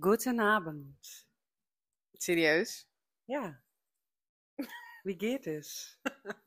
Guten 0.00 0.40
Abend. 0.40 1.26
Serieus? 2.12 2.88
Ja. 3.24 3.62
Wie 5.02 5.14
geht 5.18 5.46
es? 5.46 5.98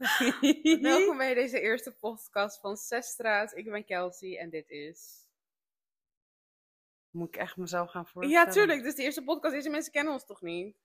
Welkom 0.82 1.18
bij 1.18 1.34
deze 1.34 1.60
eerste 1.62 1.92
podcast 1.92 2.60
van 2.60 2.78
Zesstraat. 2.78 3.56
Ik 3.58 3.70
ben 3.70 3.86
Kelsey 3.86 4.38
en 4.38 4.50
dit 4.50 4.70
is... 4.70 5.28
Moet 7.10 7.28
ik 7.28 7.36
echt 7.36 7.58
mezelf 7.58 7.90
gaan 7.92 8.08
voorstellen? 8.08 8.46
Ja, 8.46 8.52
tuurlijk. 8.52 8.84
Dus 8.84 8.96
de 8.96 9.04
eerste 9.04 9.24
podcast. 9.24 9.54
Deze 9.54 9.70
mensen 9.70 9.92
kennen 9.92 10.14
ons 10.14 10.26
toch 10.26 10.42
niet? 10.42 10.78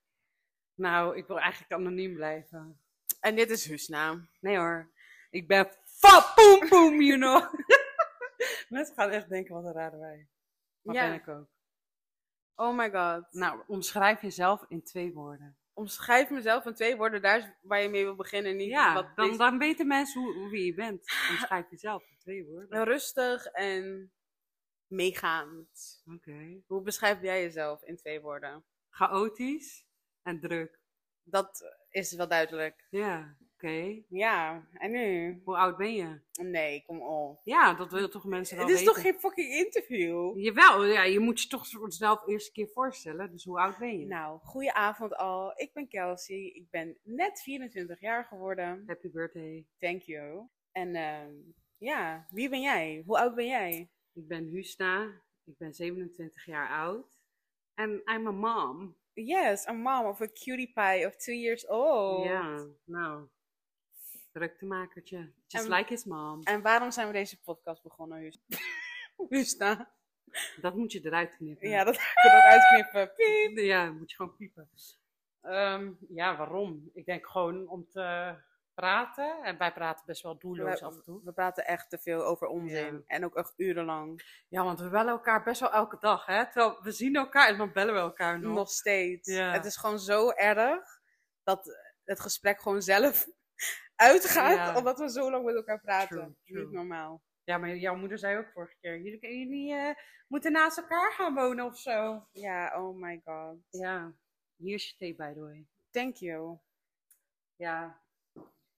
Nou, 0.73 1.17
ik 1.17 1.27
wil 1.27 1.39
eigenlijk 1.39 1.71
anoniem 1.73 2.13
blijven. 2.15 2.81
En 3.19 3.35
dit 3.35 3.49
is 3.49 3.65
Husna. 3.67 4.27
Nee 4.39 4.57
hoor. 4.57 4.91
Ik 5.29 5.47
ben 5.47 5.71
fa 5.83 6.33
poem 6.35 6.69
poem, 6.69 7.01
you 7.01 7.17
know. 7.17 7.53
Mensen 8.69 8.95
gaan 8.95 9.09
echt 9.09 9.29
denken, 9.29 9.53
wat 9.55 9.65
een 9.65 9.73
rare 9.73 9.97
wij. 9.97 10.27
Maar 10.81 10.95
Ja. 10.95 11.07
ben 11.09 11.19
ik 11.19 11.27
ook. 11.27 11.54
Oh 12.55 12.75
my 12.77 12.91
god. 12.91 13.27
Nou, 13.31 13.61
omschrijf 13.67 14.21
jezelf 14.21 14.65
in 14.67 14.83
twee 14.83 15.13
woorden. 15.13 15.57
Omschrijf 15.73 16.29
mezelf 16.29 16.65
in 16.65 16.73
twee 16.73 16.95
woorden. 16.95 17.21
Daar 17.21 17.37
is 17.37 17.49
waar 17.61 17.81
je 17.81 17.89
mee 17.89 18.03
wil 18.03 18.15
beginnen. 18.15 18.55
Niet 18.55 18.69
Ja, 18.69 18.93
wat 18.93 19.15
dan, 19.15 19.25
deze- 19.25 19.37
dan 19.37 19.57
weten 19.57 19.87
mensen 19.87 20.21
hoe, 20.21 20.33
hoe 20.33 20.49
wie 20.49 20.65
je 20.65 20.73
bent. 20.73 20.99
Omschrijf 21.31 21.69
jezelf 21.69 22.03
in 22.09 22.17
twee 22.17 22.45
woorden. 22.45 22.83
Rustig 22.83 23.45
en 23.45 24.11
meegaand. 24.87 26.01
Oké. 26.15 26.61
Hoe 26.67 26.81
beschrijf 26.81 27.21
jij 27.21 27.41
jezelf 27.41 27.83
in 27.83 27.95
twee 27.97 28.21
woorden? 28.21 28.65
Chaotisch 28.89 29.85
en 30.21 30.39
druk. 30.39 30.79
Dat 31.23 31.75
is 31.89 32.13
wel 32.13 32.27
duidelijk. 32.27 32.87
Ja, 32.89 33.35
oké. 33.65 34.03
Ja, 34.09 34.67
en 34.73 34.91
nu? 34.91 35.41
Hoe 35.43 35.57
oud 35.57 35.77
ben 35.77 35.93
je? 35.93 36.19
Nee, 36.41 36.83
kom 36.85 37.01
op. 37.01 37.39
Ja, 37.43 37.73
dat 37.73 37.91
willen 37.91 38.09
toch 38.09 38.25
mensen 38.25 38.57
wel 38.57 38.65
Het 38.65 38.75
is 38.75 38.79
weten. 38.79 38.93
toch 38.93 39.03
geen 39.03 39.19
fucking 39.19 39.53
interview? 39.53 40.37
Jawel, 40.37 40.85
ja, 40.85 41.03
je 41.03 41.19
moet 41.19 41.41
je 41.41 41.47
toch 41.47 41.67
jezelf 41.67 42.27
eerst 42.27 42.47
een 42.47 42.53
keer 42.53 42.69
voorstellen. 42.73 43.31
Dus 43.31 43.43
hoe 43.43 43.59
oud 43.59 43.77
ben 43.77 43.99
je? 43.99 44.05
Nou, 44.05 44.39
goeie 44.43 44.73
avond 44.73 45.15
al. 45.15 45.51
Ik 45.55 45.73
ben 45.73 45.87
Kelsey. 45.87 46.51
Ik 46.53 46.69
ben 46.69 46.97
net 47.03 47.41
24 47.41 47.99
jaar 47.99 48.25
geworden. 48.25 48.83
Happy 48.87 49.11
birthday. 49.11 49.65
Thank 49.79 50.01
you. 50.01 50.47
En 50.71 50.95
ehm, 50.95 51.33
ja, 51.77 52.27
wie 52.31 52.49
ben 52.49 52.61
jij? 52.61 53.03
Hoe 53.05 53.17
oud 53.17 53.35
ben 53.35 53.47
jij? 53.47 53.89
Ik 54.13 54.27
ben 54.27 54.45
Husna. 54.45 55.21
Ik 55.45 55.57
ben 55.57 55.73
27 55.73 56.45
jaar 56.45 56.69
oud. 56.69 57.05
En 57.73 58.01
I'm 58.05 58.27
a 58.27 58.31
mom. 58.31 58.95
Yes, 59.13 59.67
a 59.67 59.73
mom 59.73 60.05
of 60.05 60.21
a 60.21 60.27
cutie 60.27 60.71
pie 60.73 61.05
of 61.05 61.15
two 61.15 61.33
years 61.33 61.67
old. 61.67 62.25
Ja, 62.25 62.65
nou. 62.85 63.27
Druktemakertje. 64.39 65.31
Just 65.47 65.65
En- 65.65 65.71
like 65.71 65.89
his 65.89 66.05
mom. 66.05 66.43
En 66.43 66.61
waarom 66.61 66.91
zijn 66.91 67.07
we 67.07 67.13
deze 67.13 67.41
podcast 67.41 67.83
begonnen, 67.83 68.19
Hus- 68.19 68.39
Husna? 69.29 69.91
Dat 70.61 70.75
moet 70.75 70.91
je 70.91 71.05
eruit 71.05 71.35
knippen. 71.35 71.69
Ja, 71.69 71.83
dat 71.83 71.95
ik 72.23 72.23
ook 72.25 72.31
uitknippen. 72.41 73.13
Piep. 73.15 73.57
Ja, 73.57 73.91
moet 73.91 74.09
je 74.09 74.15
gewoon 74.15 74.35
piepen. 74.35 74.69
Ehm, 75.41 75.91
ja, 76.09 76.37
waarom? 76.37 76.89
Ik 76.93 77.05
denk 77.05 77.27
gewoon 77.27 77.67
om 77.67 77.87
te 77.89 78.35
praten. 78.73 79.43
En 79.43 79.57
wij 79.57 79.73
praten 79.73 80.05
best 80.05 80.21
wel 80.23 80.37
doelloos 80.37 80.81
af 80.81 80.93
en 80.95 81.03
toe. 81.03 81.21
We 81.23 81.31
praten 81.31 81.65
echt 81.65 81.89
te 81.89 81.97
veel 81.97 82.25
over 82.25 82.47
onzin. 82.47 82.93
Ja. 82.93 83.01
En 83.07 83.25
ook 83.25 83.35
echt 83.35 83.53
urenlang. 83.57 84.43
Ja, 84.49 84.63
want 84.63 84.79
we 84.79 84.89
bellen 84.89 85.11
elkaar 85.11 85.43
best 85.43 85.59
wel 85.59 85.71
elke 85.71 85.97
dag, 85.99 86.25
hè? 86.25 86.45
Terwijl 86.51 86.79
we 86.83 86.91
zien 86.91 87.15
elkaar 87.15 87.47
en 87.47 87.57
dan 87.57 87.71
bellen 87.73 87.93
we 87.93 87.99
elkaar 87.99 88.39
nog. 88.39 88.55
Nog 88.55 88.69
steeds. 88.69 89.29
Ja. 89.29 89.51
Het 89.51 89.65
is 89.65 89.77
gewoon 89.77 89.99
zo 89.99 90.29
erg 90.29 90.99
dat 91.43 91.77
het 92.03 92.19
gesprek 92.19 92.61
gewoon 92.61 92.81
zelf 92.81 93.27
uitgaat. 93.95 94.55
Ja. 94.55 94.77
Omdat 94.77 94.99
we 94.99 95.09
zo 95.09 95.31
lang 95.31 95.45
met 95.45 95.55
elkaar 95.55 95.81
praten. 95.81 96.07
True, 96.17 96.35
true. 96.43 96.63
Niet 96.63 96.71
normaal. 96.71 97.23
Ja, 97.43 97.57
maar 97.57 97.75
jouw 97.75 97.95
moeder 97.95 98.17
zei 98.17 98.37
ook 98.37 98.51
vorige 98.51 98.75
keer: 98.79 99.01
jullie, 99.01 99.37
jullie 99.37 99.73
eh, 99.73 99.95
moeten 100.27 100.51
naast 100.51 100.77
elkaar 100.77 101.11
gaan 101.11 101.33
wonen 101.33 101.65
of 101.65 101.77
zo. 101.77 102.27
Ja, 102.31 102.83
oh 102.83 102.97
my 102.97 103.21
god. 103.25 103.57
Ja, 103.69 104.13
hier 104.55 104.73
is 104.73 104.89
je 104.89 104.95
thee, 104.97 105.15
by 105.15 105.33
the 105.33 105.39
way. 105.39 105.67
Thank 105.91 106.15
you. 106.15 106.57
Ja, 107.55 108.01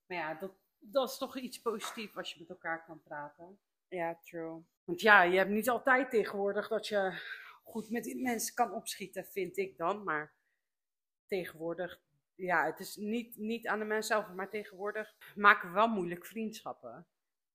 maar 0.06 0.18
ja, 0.18 0.34
dat, 0.34 0.52
dat 0.80 1.10
is 1.10 1.18
toch 1.18 1.38
iets 1.38 1.62
positiefs 1.62 2.16
als 2.16 2.34
je 2.34 2.40
met 2.40 2.50
elkaar 2.50 2.86
kan 2.86 3.02
praten. 3.04 3.60
Ja, 3.88 4.20
true. 4.24 4.64
Want 4.84 5.02
ja, 5.02 5.24
je 5.24 5.38
hebt 5.38 5.50
niet 5.50 5.70
altijd 5.70 6.10
tegenwoordig 6.10 6.68
dat 6.68 6.88
je 6.88 7.22
goed 7.64 7.90
met 7.90 8.22
mensen 8.22 8.56
kan 8.56 8.74
opschieten, 8.74 9.26
vind 9.26 9.58
ik 9.58 9.78
dan. 9.78 10.04
Maar 10.04 10.34
tegenwoordig, 11.26 12.02
ja, 12.38 12.66
het 12.66 12.80
is 12.80 12.96
niet, 12.96 13.38
niet 13.38 13.68
aan 13.68 13.80
de 13.80 13.86
mens 13.86 14.08
zelf, 14.08 14.34
maar 14.34 14.50
tegenwoordig 14.50 15.16
maken 15.36 15.68
we 15.68 15.74
wel 15.74 15.88
moeilijk 15.88 16.26
vriendschappen. 16.26 17.08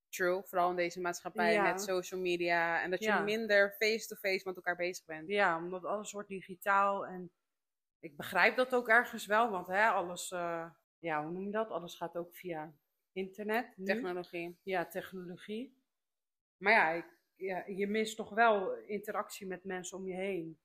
True. 0.08 0.42
Vooral 0.42 0.70
in 0.70 0.76
deze 0.76 1.00
maatschappij 1.00 1.52
Ja. 1.52 1.62
met 1.62 1.80
social 1.82 2.20
media. 2.20 2.82
En 2.82 2.90
dat 2.90 2.98
je 2.98 3.04
Ja. 3.04 3.20
minder 3.22 3.70
face-to-face 3.78 4.42
met 4.44 4.56
elkaar 4.56 4.76
bezig 4.76 5.04
bent. 5.04 5.28
Ja, 5.28 5.56
omdat 5.56 5.84
alles 5.84 6.12
wordt 6.12 6.28
digitaal 6.28 7.06
en 7.06 7.32
ik 7.98 8.16
begrijp 8.16 8.56
dat 8.56 8.74
ook 8.74 8.88
ergens 8.88 9.26
wel, 9.26 9.50
want 9.50 9.66
hè, 9.66 9.86
alles, 9.88 10.30
eh, 10.30 10.70
ja, 10.98 11.22
hoe 11.22 11.32
noem 11.32 11.44
je 11.44 11.50
dat? 11.50 11.70
Alles 11.70 11.94
gaat 11.96 12.16
ook 12.16 12.34
via 12.34 12.74
internet. 13.12 13.76
nu. 13.76 13.84
Technologie. 13.84 14.58
Ja, 14.62 14.86
technologie. 14.86 15.76
Maar 16.56 16.72
ja, 16.72 16.90
ik, 16.90 17.06
ja, 17.36 17.64
je 17.66 17.86
mist 17.86 18.16
toch 18.16 18.30
wel 18.30 18.74
interactie 18.76 19.46
met 19.46 19.64
mensen 19.64 19.98
om 19.98 20.06
je 20.06 20.14
heen. 20.14 20.58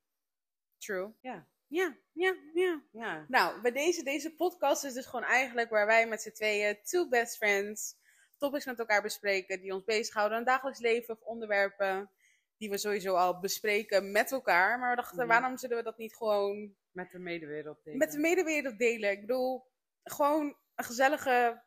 True. 0.77 1.13
Ja. 1.21 1.47
Ja, 1.67 1.97
ja, 2.13 2.35
ja. 2.53 2.81
Ja, 2.91 3.25
Nou, 3.27 3.61
bij 3.61 3.71
deze, 3.71 4.03
deze 4.03 4.35
podcast 4.35 4.83
is 4.83 4.93
dus 4.93 5.05
gewoon 5.05 5.25
eigenlijk 5.25 5.69
waar 5.69 5.85
wij 5.85 6.07
met 6.07 6.21
z'n 6.21 6.31
tweeën, 6.31 6.77
two 6.83 7.07
best 7.07 7.37
friends, 7.37 7.95
topics 8.37 8.65
met 8.65 8.79
elkaar 8.79 9.01
bespreken 9.01 9.61
die 9.61 9.73
ons 9.73 9.83
bezighouden 9.83 10.37
in 10.37 10.43
het 10.43 10.51
dagelijks 10.53 10.79
leven 10.79 11.13
of 11.13 11.21
onderwerpen 11.21 12.11
die 12.57 12.69
we 12.69 12.77
sowieso 12.77 13.13
al 13.15 13.39
bespreken 13.39 14.11
met 14.11 14.31
elkaar. 14.31 14.79
Maar 14.79 14.89
we 14.89 14.95
dachten, 14.95 15.17
Mhm. 15.17 15.27
waarom 15.27 15.57
zullen 15.57 15.77
we 15.77 15.83
dat 15.83 15.97
niet 15.97 16.15
gewoon 16.15 16.75
met 16.91 17.11
de 17.11 17.19
medewereld. 17.19 17.83
delen. 17.83 17.99
met 17.99 18.11
de 18.11 18.19
medewereld 18.19 18.77
delen? 18.77 19.11
Ik 19.11 19.21
bedoel, 19.21 19.65
gewoon 20.03 20.57
een 20.75 20.83
gezellige 20.85 21.61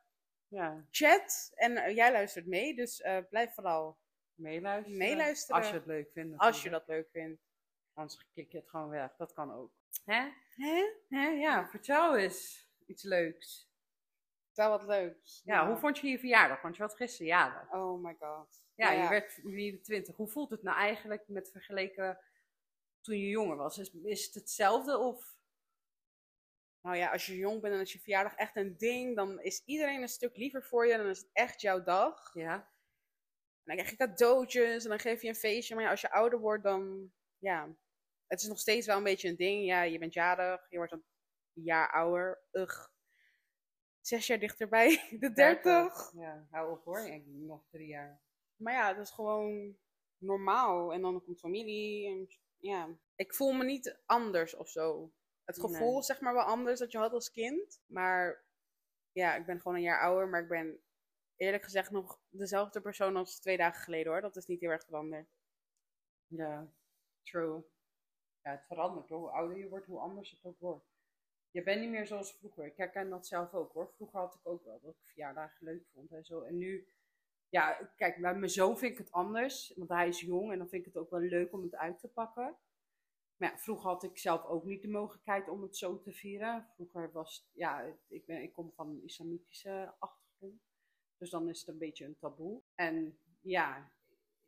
Ja, 0.48 0.84
chat 0.90 1.52
en 1.54 1.76
eh, 1.76 1.94
jij 1.94 2.12
luistert 2.12 2.46
mee, 2.46 2.74
dus 2.74 3.00
eh, 3.00 3.18
blijf 3.30 3.54
vooral 3.54 3.98
meeluisteren. 4.34 4.98
Meeluisteren. 4.98 5.56
Als 5.60 5.68
je 5.70 5.74
het 5.76 5.86
leuk 5.86 6.10
vindt. 6.12 6.38
als 6.38 6.62
je 6.62 6.70
dat 6.70 6.86
leuk 6.86 7.08
vindt. 7.12 7.42
Anders 7.94 8.26
kik 8.34 8.52
je 8.52 8.58
het 8.58 8.68
gewoon 8.68 8.88
weg. 8.88 9.16
Dat 9.16 9.32
kan 9.32 9.54
ook. 9.54 9.70
Hè? 10.04 10.28
Hè? 10.54 10.84
Hè? 11.08 11.28
Ja, 11.28 11.68
vertel 11.68 12.16
eens 12.16 12.68
iets 12.86 13.02
leuks. 13.02 13.70
Wel 14.54 14.70
wat 14.70 14.84
leuks. 14.84 15.40
Ja, 15.44 15.66
hoe 15.66 15.76
vond 15.76 15.98
je 15.98 16.08
je 16.08 16.18
verjaardag? 16.18 16.62
Want 16.62 16.76
je 16.76 16.82
had 16.82 16.96
gisteren 16.96 17.26
jarig. 17.26 17.72
Oh 17.72 18.04
my 18.04 18.16
god. 18.18 18.62
Ja, 18.74 18.90
Nou 18.90 19.02
je 19.02 19.08
werd 19.08 19.32
24. 19.32 20.16
Hoe 20.16 20.28
voelt 20.28 20.50
het 20.50 20.62
nou 20.62 20.76
eigenlijk 20.76 21.28
met 21.28 21.50
vergeleken 21.50 22.18
toen 23.00 23.18
je 23.18 23.28
jonger 23.28 23.56
was? 23.56 23.78
Is, 23.78 23.94
is 24.02 24.24
het 24.24 24.34
hetzelfde 24.34 24.98
of... 24.98 25.38
Nou 26.82 26.96
ja, 26.96 27.12
als 27.12 27.26
je 27.26 27.36
jong 27.36 27.60
bent 27.60 27.74
en 27.74 27.80
als 27.80 27.92
je 27.92 27.98
verjaardag 27.98 28.34
echt 28.34 28.56
een 28.56 28.76
ding, 28.76 29.16
dan 29.16 29.40
is 29.40 29.62
iedereen 29.64 30.02
een 30.02 30.08
stuk 30.08 30.36
liever 30.36 30.64
voor 30.64 30.86
je. 30.86 30.96
Dan 30.96 31.06
is 31.06 31.18
het 31.18 31.30
echt 31.32 31.60
jouw 31.60 31.82
dag. 31.82 32.34
Ja. 32.34 32.54
En 32.54 32.66
dan 33.64 33.76
krijg 33.76 33.90
je 33.90 33.96
cadeautjes 33.96 34.84
en 34.84 34.90
dan 34.90 34.98
geef 34.98 35.22
je 35.22 35.28
een 35.28 35.34
feestje. 35.34 35.74
Maar 35.74 35.84
ja, 35.84 35.90
als 35.90 36.00
je 36.00 36.10
ouder 36.10 36.38
wordt, 36.38 36.62
dan 36.62 37.12
ja, 37.38 37.76
het 38.30 38.40
is 38.40 38.48
nog 38.48 38.58
steeds 38.58 38.86
wel 38.86 38.96
een 38.96 39.02
beetje 39.02 39.28
een 39.28 39.36
ding. 39.36 39.64
Ja, 39.64 39.82
je 39.82 39.98
bent 39.98 40.12
jarig, 40.12 40.66
je 40.70 40.76
wordt 40.76 40.92
een 40.92 41.04
jaar 41.52 41.90
ouder. 41.92 42.42
Ugh. 42.52 42.88
Zes 44.00 44.26
jaar 44.26 44.38
dichterbij 44.38 44.88
de 45.20 45.32
dertig. 45.32 46.12
Ja, 46.14 46.46
hou 46.50 46.72
op 46.72 46.84
hoor. 46.84 47.00
Ik 47.00 47.26
nog 47.26 47.66
drie 47.70 47.86
jaar. 47.88 48.20
Maar 48.56 48.72
ja, 48.72 48.94
dat 48.94 49.06
is 49.06 49.12
gewoon 49.12 49.76
normaal. 50.18 50.92
En 50.92 51.02
dan 51.02 51.24
komt 51.24 51.38
familie. 51.40 52.06
En 52.06 52.28
ja, 52.56 52.88
ik 53.14 53.34
voel 53.34 53.52
me 53.52 53.64
niet 53.64 54.00
anders 54.06 54.54
of 54.54 54.68
zo. 54.68 55.12
Het 55.44 55.60
gevoel 55.60 55.90
Nee. 55.90 55.98
is 55.98 56.06
zeg 56.06 56.20
maar 56.20 56.34
wel 56.34 56.42
anders 56.42 56.78
dat 56.78 56.92
je 56.92 56.98
had 56.98 57.12
als 57.12 57.30
kind. 57.30 57.82
Maar 57.86 58.44
ja, 59.12 59.34
ik 59.34 59.46
ben 59.46 59.60
gewoon 59.60 59.76
een 59.76 59.82
jaar 59.82 60.00
ouder. 60.00 60.28
Maar 60.28 60.42
ik 60.42 60.48
ben 60.48 60.80
eerlijk 61.36 61.64
gezegd 61.64 61.90
nog 61.90 62.20
dezelfde 62.28 62.80
persoon 62.80 63.16
als 63.16 63.40
twee 63.40 63.56
dagen 63.56 63.82
geleden 63.82 64.12
hoor. 64.12 64.20
Dat 64.20 64.36
is 64.36 64.46
niet 64.46 64.60
heel 64.60 64.70
erg 64.70 64.84
veranderd. 64.84 65.28
Ja, 66.26 66.72
true. 67.22 67.64
Het 68.50 68.66
verandert 68.66 69.08
hoor. 69.08 69.18
Hoe 69.18 69.30
ouder 69.30 69.58
je 69.58 69.68
wordt, 69.68 69.86
hoe 69.86 69.98
anders 69.98 70.30
het 70.30 70.44
ook 70.44 70.60
wordt. 70.60 70.84
Je 71.50 71.62
bent 71.62 71.80
niet 71.80 71.90
meer 71.90 72.06
zoals 72.06 72.36
vroeger. 72.36 72.66
Ik 72.66 72.76
herken 72.76 73.10
dat 73.10 73.26
zelf 73.26 73.54
ook 73.54 73.72
hoor. 73.72 73.90
Vroeger 73.94 74.18
had 74.18 74.34
ik 74.34 74.46
ook 74.46 74.64
wel 74.64 74.80
dat 74.80 74.90
ik 74.90 75.06
verjaardagen 75.06 75.64
leuk 75.66 75.86
vond 75.92 76.12
en 76.12 76.24
zo. 76.24 76.40
En 76.40 76.56
nu, 76.56 76.88
ja, 77.48 77.90
kijk, 77.96 78.20
bij 78.20 78.34
mijn 78.34 78.50
zoon 78.50 78.78
vind 78.78 78.92
ik 78.92 78.98
het 78.98 79.12
anders. 79.12 79.72
Want 79.76 79.88
hij 79.88 80.08
is 80.08 80.20
jong 80.20 80.52
en 80.52 80.58
dan 80.58 80.68
vind 80.68 80.86
ik 80.86 80.92
het 80.92 81.02
ook 81.02 81.10
wel 81.10 81.20
leuk 81.20 81.52
om 81.52 81.62
het 81.62 81.74
uit 81.74 81.98
te 81.98 82.08
pakken. 82.08 82.56
Maar 83.36 83.50
ja, 83.50 83.58
vroeger 83.58 83.90
had 83.90 84.02
ik 84.02 84.18
zelf 84.18 84.44
ook 84.44 84.64
niet 84.64 84.82
de 84.82 84.88
mogelijkheid 84.88 85.48
om 85.48 85.62
het 85.62 85.76
zo 85.76 86.00
te 86.00 86.12
vieren. 86.12 86.68
Vroeger 86.74 87.12
was, 87.12 87.50
ja, 87.52 87.96
ik, 88.08 88.26
ben, 88.26 88.42
ik 88.42 88.52
kom 88.52 88.72
van 88.72 88.88
een 88.88 89.04
islamitische 89.04 89.94
achtergrond. 89.98 90.62
Dus 91.16 91.30
dan 91.30 91.48
is 91.48 91.58
het 91.58 91.68
een 91.68 91.78
beetje 91.78 92.04
een 92.04 92.18
taboe. 92.18 92.62
En 92.74 93.18
ja, 93.40 93.92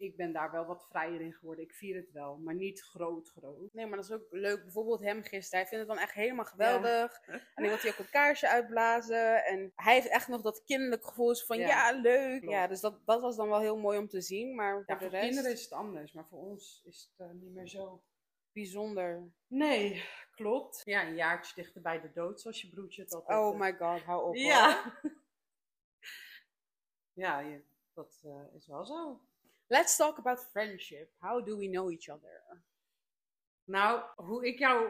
ik 0.03 0.17
ben 0.17 0.33
daar 0.33 0.51
wel 0.51 0.65
wat 0.65 0.87
vrijer 0.91 1.21
in 1.21 1.33
geworden. 1.33 1.65
Ik 1.65 1.73
vier 1.75 1.97
het 1.97 2.13
wel, 2.13 2.37
maar 2.37 2.55
niet 2.55 2.81
groot, 2.83 3.31
groot. 3.31 3.73
Nee, 3.73 3.87
maar 3.87 3.97
dat 3.97 4.05
is 4.05 4.13
ook 4.15 4.27
leuk. 4.31 4.63
Bijvoorbeeld 4.63 5.01
hem 5.01 5.23
gisteren. 5.23 5.59
Hij 5.61 5.69
vindt 5.69 5.87
het 5.89 5.97
dan 5.97 6.05
echt 6.05 6.15
helemaal 6.15 6.45
geweldig. 6.45 7.21
En 7.27 7.41
dan 7.63 7.67
wil 7.67 7.77
hij 7.77 7.91
ook 7.91 7.99
een 7.99 8.11
kaarsje 8.11 8.49
uitblazen. 8.49 9.45
En 9.45 9.73
hij 9.77 9.95
heeft 9.95 10.09
echt 10.09 10.29
nog 10.29 10.43
dat 10.43 10.65
kinderlijk 10.65 11.05
gevoel 11.07 11.35
van 11.35 11.59
ja, 11.59 11.67
Ja, 11.69 12.01
leuk. 12.01 12.41
klopt. 12.41 12.55
Ja, 12.55 12.67
dus 12.67 12.81
dat, 12.81 13.07
dat 13.07 13.21
was 13.21 13.37
dan 13.37 13.49
wel 13.49 13.61
heel 13.61 13.79
mooi 13.79 13.99
om 13.99 14.09
te 14.09 14.21
zien. 14.21 14.55
Maar 14.55 14.73
voor 14.75 14.83
Ja, 14.87 14.95
de 14.95 15.01
voor 15.01 15.11
rest... 15.11 15.25
kinderen 15.25 15.53
is 15.53 15.63
het 15.63 15.73
anders, 15.73 16.13
maar 16.13 16.27
voor 16.27 16.39
ons 16.39 16.83
is 16.85 17.13
het 17.17 17.29
eh, 17.29 17.35
niet 17.35 17.55
meer 17.55 17.69
zo. 17.69 18.03
bijzonder. 18.53 19.31
Nee, 19.47 20.05
klopt. 20.35 20.83
Ja, 20.85 21.07
een 21.07 21.15
jaartje 21.15 21.55
dichter 21.55 21.83
bij 21.83 22.01
de 22.01 22.13
dood, 22.13 22.41
zoals 22.41 22.61
je 22.63 22.69
broertje 22.69 23.03
het 23.03 23.15
altijd 23.15 23.39
Oh 23.39 23.59
my 23.59 23.73
god, 23.77 24.03
hou 24.03 24.19
op. 24.21 24.27
hoor. 24.35 24.37
Ja. 24.37 24.93
ja, 27.13 27.39
je- 27.41 27.63
dat 27.95 28.21
eh, 28.25 28.55
is 28.57 28.67
wel 28.67 28.85
zo. 28.85 29.21
Let's 29.73 29.97
talk 29.97 30.19
about 30.19 30.49
friendship. 30.51 31.11
How 31.19 31.45
do 31.45 31.57
we 31.57 31.67
know 31.69 31.91
each 31.91 32.09
other? 32.09 32.63
Nou, 33.65 34.03
hoe 34.17 34.47
ik 34.47 34.59
jou... 34.59 34.89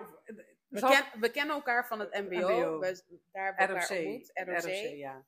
We, 0.68 0.78
Zal- 0.78 0.90
ken- 0.90 1.20
we 1.20 1.30
kennen 1.30 1.54
elkaar 1.54 1.86
van 1.86 2.00
het 2.00 2.12
MBO. 2.12 2.48
MBO. 2.48 2.78
We, 2.78 3.20
daar 3.30 3.54
hebben 3.56 3.76
we 3.76 3.82
ROC. 3.82 3.90
elkaar 3.90 4.06
ontmoet. 4.06 4.30
ROC. 4.34 4.62
ROC, 4.62 4.96
ja. 4.96 5.24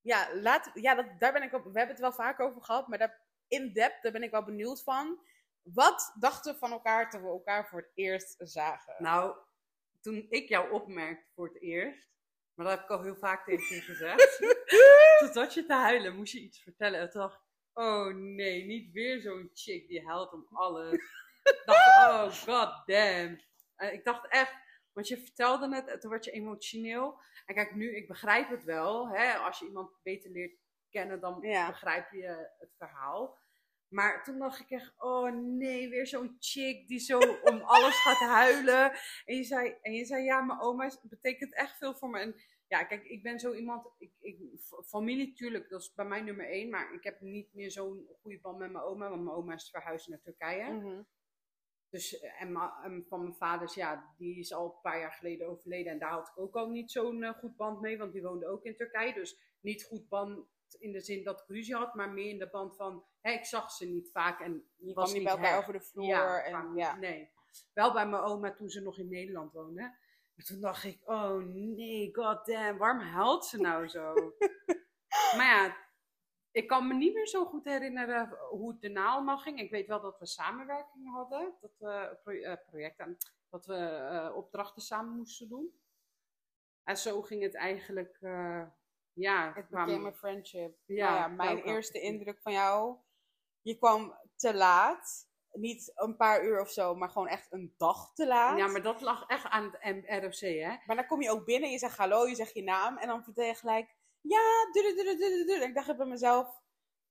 Ja, 0.00 0.34
laat, 0.34 0.70
ja 0.74 0.94
dat, 0.94 1.06
daar 1.18 1.32
ben 1.32 1.42
ik 1.42 1.52
op, 1.52 1.64
we 1.64 1.78
hebben 1.78 1.88
het 1.88 2.00
wel 2.00 2.12
vaak 2.12 2.40
over 2.40 2.62
gehad, 2.62 2.88
maar 2.88 2.98
daar, 2.98 3.20
in 3.48 3.72
depth, 3.72 4.02
daar 4.02 4.12
ben 4.12 4.22
ik 4.22 4.30
wel 4.30 4.44
benieuwd 4.44 4.82
van. 4.82 5.26
Wat 5.62 6.14
dachten 6.18 6.52
we 6.52 6.58
van 6.58 6.72
elkaar 6.72 7.10
toen 7.10 7.22
we 7.22 7.28
elkaar 7.28 7.68
voor 7.68 7.80
het 7.80 7.90
eerst 7.94 8.34
zagen? 8.38 8.94
Nou, 8.98 9.36
toen 10.00 10.26
ik 10.28 10.48
jou 10.48 10.70
opmerkte 10.70 11.30
voor 11.34 11.46
het 11.46 11.60
eerst, 11.62 12.10
maar 12.54 12.66
dat 12.66 12.74
heb 12.74 12.84
ik 12.84 12.90
al 12.90 13.02
heel 13.02 13.16
vaak 13.16 13.44
tegen 13.44 13.76
je 13.76 13.82
gezegd, 13.82 14.38
toen 15.18 15.32
zat 15.32 15.54
je 15.54 15.64
te 15.66 15.74
huilen, 15.74 16.16
moest 16.16 16.32
je 16.32 16.40
iets 16.40 16.62
vertellen. 16.62 17.00
En 17.00 17.10
toen 17.10 17.20
dacht 17.20 17.34
ik, 17.34 17.40
oh 17.74 18.14
nee, 18.14 18.64
niet 18.64 18.92
weer 18.92 19.20
zo'n 19.20 19.50
chick 19.52 19.88
die 19.88 20.06
huilt 20.06 20.32
om 20.32 20.46
alles. 20.64 20.92
ik 21.42 21.62
dacht, 21.64 21.86
oh 22.10 22.32
god 22.32 22.86
damn. 22.86 23.40
En 23.76 23.92
ik 23.92 24.04
dacht 24.04 24.28
echt, 24.28 24.54
want 24.92 25.08
je 25.08 25.16
vertelde 25.18 25.74
het 25.74 25.88
en 25.88 26.00
toen 26.00 26.10
werd 26.10 26.24
je 26.24 26.30
emotioneel. 26.30 27.20
En 27.46 27.54
kijk, 27.54 27.74
nu, 27.74 27.96
ik 27.96 28.06
begrijp 28.08 28.48
het 28.48 28.64
wel. 28.64 29.08
Hè? 29.08 29.34
Als 29.34 29.58
je 29.58 29.66
iemand 29.66 29.90
beter 30.02 30.30
leert 30.30 30.56
kennen, 30.90 31.20
dan 31.20 31.38
Ja. 31.40 31.66
begrijp 31.66 32.10
je 32.12 32.50
het 32.58 32.74
verhaal. 32.78 33.38
Maar 33.88 34.24
toen 34.24 34.38
dacht 34.38 34.60
ik 34.60 34.70
echt, 34.70 34.94
oh 34.98 35.32
nee, 35.32 35.88
weer 35.88 36.06
zo'n 36.06 36.36
chick 36.40 36.88
die 36.88 36.98
zo 36.98 37.18
om 37.50 37.60
alles 37.60 38.02
gaat 38.02 38.18
huilen. 38.28 38.92
En 39.24 39.36
je 39.36 39.44
zei, 39.44 39.76
en 39.82 39.92
je 39.92 40.04
zei 40.04 40.24
ja, 40.24 40.40
mijn 40.40 40.60
oma 40.60 40.90
betekent 41.02 41.54
echt 41.54 41.76
veel 41.76 41.94
voor 41.94 42.10
me. 42.10 42.18
En 42.18 42.34
ja, 42.72 42.84
kijk, 42.84 43.04
ik 43.04 43.22
ben 43.22 43.40
zo 43.40 43.52
iemand, 43.52 43.86
ik, 43.98 44.12
ik, 44.20 44.38
familie 44.86 45.32
tuurlijk, 45.32 45.68
dat 45.68 45.80
is 45.80 45.94
bij 45.94 46.04
mij 46.04 46.20
nummer 46.20 46.48
één. 46.48 46.70
Maar 46.70 46.94
ik 46.94 47.04
heb 47.04 47.20
niet 47.20 47.54
meer 47.54 47.70
zo'n 47.70 48.06
goede 48.20 48.40
band 48.40 48.58
met 48.58 48.72
mijn 48.72 48.84
oma, 48.84 49.08
want 49.08 49.22
mijn 49.22 49.36
oma 49.36 49.54
is 49.54 49.70
verhuisd 49.70 50.08
naar 50.08 50.20
Turkije. 50.20 50.72
Mhm. 50.72 51.02
Dus, 51.88 52.20
eh, 52.20 52.42
en, 52.42 53.04
van 53.08 53.20
mijn 53.20 53.34
vaders, 53.34 53.74
ja, 53.74 54.14
die 54.16 54.38
is 54.38 54.52
al 54.52 54.64
een 54.64 54.80
paar 54.80 54.98
jaar 54.98 55.12
geleden 55.12 55.48
overleden. 55.48 55.92
En 55.92 55.98
daar 55.98 56.10
had 56.10 56.28
ik 56.28 56.38
ook 56.38 56.56
al 56.56 56.68
niet 56.68 56.90
zo'n 56.90 57.22
eh, 57.22 57.38
goed 57.38 57.56
band 57.56 57.80
mee, 57.80 57.98
want 57.98 58.12
die 58.12 58.22
woonde 58.22 58.46
ook 58.46 58.64
in 58.64 58.76
Turkije. 58.76 59.14
Dus 59.14 59.56
niet 59.60 59.84
goed 59.84 60.08
band 60.08 60.46
in 60.78 60.92
de 60.92 61.00
zin 61.00 61.24
dat 61.24 61.40
ik 61.40 61.48
ruzie 61.48 61.74
had, 61.74 61.94
maar 61.94 62.10
meer 62.10 62.30
in 62.30 62.38
de 62.38 62.50
band 62.50 62.76
van, 62.76 63.04
hè, 63.20 63.32
ik 63.32 63.44
zag 63.44 63.70
ze 63.70 63.86
niet 63.86 64.10
vaak 64.10 64.40
en 64.40 64.68
Je 64.76 64.94
was 64.94 65.12
niet 65.12 65.24
bij 65.24 65.32
elkaar 65.32 65.58
over 65.58 65.72
de 65.72 65.80
vloer. 65.80 66.06
Ja, 66.06 66.42
en, 66.42 66.74
ja. 66.74 66.96
nee. 66.96 67.30
Wel 67.72 67.92
bij 67.92 68.06
mijn 68.08 68.22
oma 68.22 68.54
toen 68.54 68.68
ze 68.68 68.80
nog 68.80 68.98
in 68.98 69.08
Nederland 69.08 69.52
woonde. 69.52 69.96
Maar 70.34 70.44
toen 70.46 70.60
dacht 70.60 70.84
ik, 70.84 71.00
oh 71.04 71.36
nee, 71.44 72.14
god 72.14 72.46
damn, 72.46 72.78
waarom 72.78 73.00
huilt 73.00 73.44
ze 73.44 73.60
nou 73.60 73.88
zo? 73.88 74.14
maar 75.36 75.46
ja, 75.46 75.76
ik 76.50 76.66
kan 76.68 76.86
me 76.88 76.94
niet 76.94 77.14
meer 77.14 77.26
zo 77.26 77.44
goed 77.44 77.64
herinneren 77.64 78.28
hoe 78.50 78.70
het 78.70 78.80
daarna 78.80 79.06
allemaal 79.06 79.38
ging. 79.38 79.60
Ik 79.60 79.70
weet 79.70 79.86
wel 79.86 80.00
dat 80.00 80.18
we 80.18 80.26
samenwerking 80.26 81.12
hadden, 81.12 81.54
dat 81.60 81.72
we 81.78 82.18
eh, 82.42 82.56
projecten, 82.66 83.16
dat 83.50 83.66
we 83.66 83.76
eh, 83.76 84.36
opdrachten 84.36 84.82
samen 84.82 85.16
moesten 85.16 85.48
doen. 85.48 85.80
En 86.84 86.96
zo 86.96 87.22
ging 87.22 87.42
het 87.42 87.54
eigenlijk, 87.54 88.16
eh, 88.20 88.66
ja. 89.12 89.52
Het 89.54 89.66
kwamen- 89.66 89.86
became 89.94 90.08
a 90.08 90.12
friendship. 90.18 90.76
Ja, 90.86 91.06
Nou 91.06 91.18
ja, 91.18 91.28
mijn 91.28 91.62
eerste 91.62 92.00
indruk 92.00 92.40
van 92.40 92.52
jou. 92.52 92.96
Je 93.60 93.78
kwam 93.78 94.18
te 94.36 94.54
laat. 94.54 95.30
Niet 95.52 95.92
een 95.94 96.16
paar 96.16 96.44
uur 96.44 96.60
of 96.60 96.70
zo, 96.70 96.94
maar 96.94 97.08
gewoon 97.10 97.28
echt 97.28 97.52
een 97.52 97.74
dag 97.76 98.14
te 98.14 98.26
laat. 98.26 98.58
Ja, 98.58 98.66
maar 98.66 98.82
dat 98.82 99.00
lag 99.00 99.26
echt 99.26 99.44
aan 99.44 99.76
het 99.78 100.24
ROC, 100.24 100.38
hè? 100.40 100.76
Maar 100.86 100.96
dan 100.96 101.06
kom 101.06 101.22
je 101.22 101.30
ook 101.30 101.44
binnen, 101.44 101.70
je 101.70 101.78
zegt 101.78 101.96
hallo, 101.96 102.26
je 102.26 102.34
zegt 102.34 102.54
je 102.54 102.62
naam. 102.62 102.98
En 102.98 103.08
dan 103.08 103.24
vertel 103.24 103.44
je 103.44 103.54
gelijk, 103.54 103.94
ja, 104.20 104.40
du 104.72 104.82
du 104.82 104.94
du 104.94 105.04
du 105.04 105.16
du 105.16 105.44
du. 105.44 105.54
En 105.54 105.68
ik 105.68 105.74
dacht 105.74 105.96
bij 105.96 106.06
mezelf, 106.06 106.60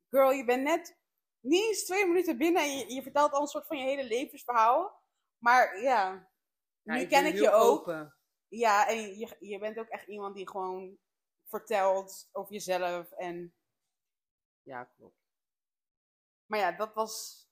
girl, 0.10 0.32
je 0.32 0.46
bent 0.46 0.64
net 0.64 1.00
niet 1.40 1.64
eens 1.64 1.84
twee 1.86 2.06
minuten 2.06 2.38
binnen. 2.38 2.62
En 2.62 2.78
je, 2.78 2.94
je 2.94 3.02
vertelt 3.02 3.32
al 3.32 3.42
een 3.42 3.48
soort 3.48 3.68
van 3.68 3.78
je 3.78 3.84
hele 3.84 4.04
levensverhaal. 4.04 5.02
Maar 5.38 5.82
ja, 5.82 6.30
Ja, 6.84 6.94
nu 6.94 7.06
ken 7.06 7.26
ik 7.26 7.36
je 7.36 7.52
ook. 7.52 7.80
open. 7.80 8.16
Ja, 8.48 8.88
en 8.88 9.18
je, 9.18 9.36
je 9.40 9.60
bent 9.60 9.80
ook 9.80 9.88
echt 9.88 10.08
iemand 10.08 10.36
die 10.36 10.50
gewoon 10.50 10.98
vertelt 11.46 12.30
over 12.32 12.54
jezelf. 12.54 13.12
En, 13.12 13.56
Ja, 14.64 14.84
klopt. 14.84 15.20
maar 16.46 16.60
ja, 16.60 16.72
dat 16.72 16.94
was 16.94 17.46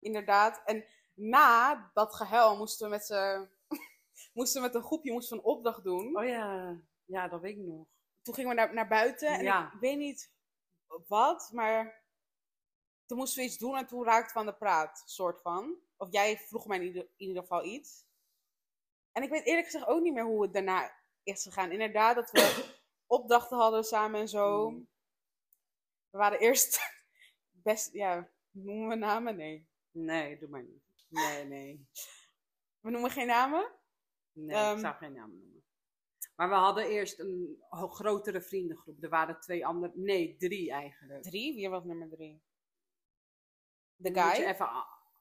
inderdaad. 0.00 0.62
En 0.64 0.84
na 1.14 1.90
dat 1.94 2.14
gehuil 2.14 2.56
moesten 2.56 2.86
we 2.86 2.92
met 2.92 3.06
z'n 3.06 3.48
moesten 4.34 4.60
we 4.60 4.66
met 4.66 4.76
een 4.76 4.82
groepje 4.82 5.12
moesten 5.12 5.36
we 5.36 5.42
een 5.42 5.48
opdracht 5.48 5.84
doen. 5.84 6.16
Oh 6.16 6.24
ja, 6.24 6.80
ja, 7.04 7.28
dat 7.28 7.40
weet 7.40 7.56
ik 7.56 7.62
nog. 7.64 7.86
Toen 8.22 8.34
gingen 8.34 8.50
we 8.50 8.56
naar, 8.56 8.74
naar 8.74 8.88
buiten 8.88 9.28
en 9.28 9.44
Ja. 9.44 9.72
ik 9.72 9.80
weet 9.80 9.98
niet 9.98 10.32
wat, 11.06 11.50
maar 11.52 12.04
toen 13.06 13.18
moesten 13.18 13.42
we 13.42 13.48
iets 13.48 13.58
doen 13.58 13.76
en 13.76 13.86
toen 13.86 14.04
raakten 14.04 14.32
we 14.32 14.38
aan 14.40 14.46
de 14.46 14.54
praat, 14.54 15.02
soort 15.06 15.40
van. 15.42 15.76
Of 15.96 16.08
jij 16.10 16.38
vroeg 16.38 16.66
mij 16.66 16.78
in 16.78 16.84
ieder, 16.84 17.02
in 17.02 17.26
ieder 17.26 17.42
geval 17.42 17.64
iets. 17.64 18.04
En 19.12 19.22
ik 19.22 19.30
weet 19.30 19.44
eerlijk 19.44 19.66
gezegd 19.66 19.86
ook 19.86 20.02
niet 20.02 20.14
meer 20.14 20.24
hoe 20.24 20.42
het 20.42 20.52
daarna 20.52 20.92
is 21.22 21.42
gegaan. 21.42 21.70
Inderdaad, 21.72 22.14
dat 22.14 22.30
we 22.30 22.74
opdrachten 23.06 23.56
hadden 23.56 23.84
samen 23.84 24.20
en 24.20 24.28
zo. 24.28 24.70
Mm. 24.70 24.88
We 26.10 26.18
waren 26.18 26.38
eerst 26.38 26.80
best, 27.62 27.92
ja, 27.92 28.28
noemen 28.50 28.88
we 28.88 28.94
namen? 28.94 29.36
Nee. 29.36 29.68
Nee, 29.90 30.38
doe 30.38 30.48
maar 30.48 30.62
niet. 30.62 30.82
Nee, 31.08 31.44
nee. 31.44 31.86
We 32.80 32.90
noemen 32.90 33.10
geen 33.10 33.26
namen? 33.26 33.70
Nee, 34.32 34.56
Ehm. 34.56 34.74
ik 34.74 34.80
zou 34.80 34.94
geen 34.94 35.12
naam 35.12 35.30
noemen. 35.30 35.64
Maar 36.36 36.48
we 36.48 36.54
hadden 36.54 36.88
eerst 36.88 37.18
een 37.18 37.62
grotere 37.70 38.42
vriendengroep. 38.42 39.02
Er 39.02 39.08
waren 39.08 39.40
twee 39.40 39.66
andere, 39.66 39.92
nee, 39.94 40.36
drie 40.36 40.70
eigenlijk. 40.72 41.22
Drie? 41.22 41.54
Wie 41.54 41.68
was 41.70 41.84
nummer 41.84 42.08
drie? 42.08 42.42
De 43.96 44.10
Dan 44.10 44.24
Moet 44.26 44.36
je 44.36 44.42
guy? 44.42 44.50
even 44.50 44.68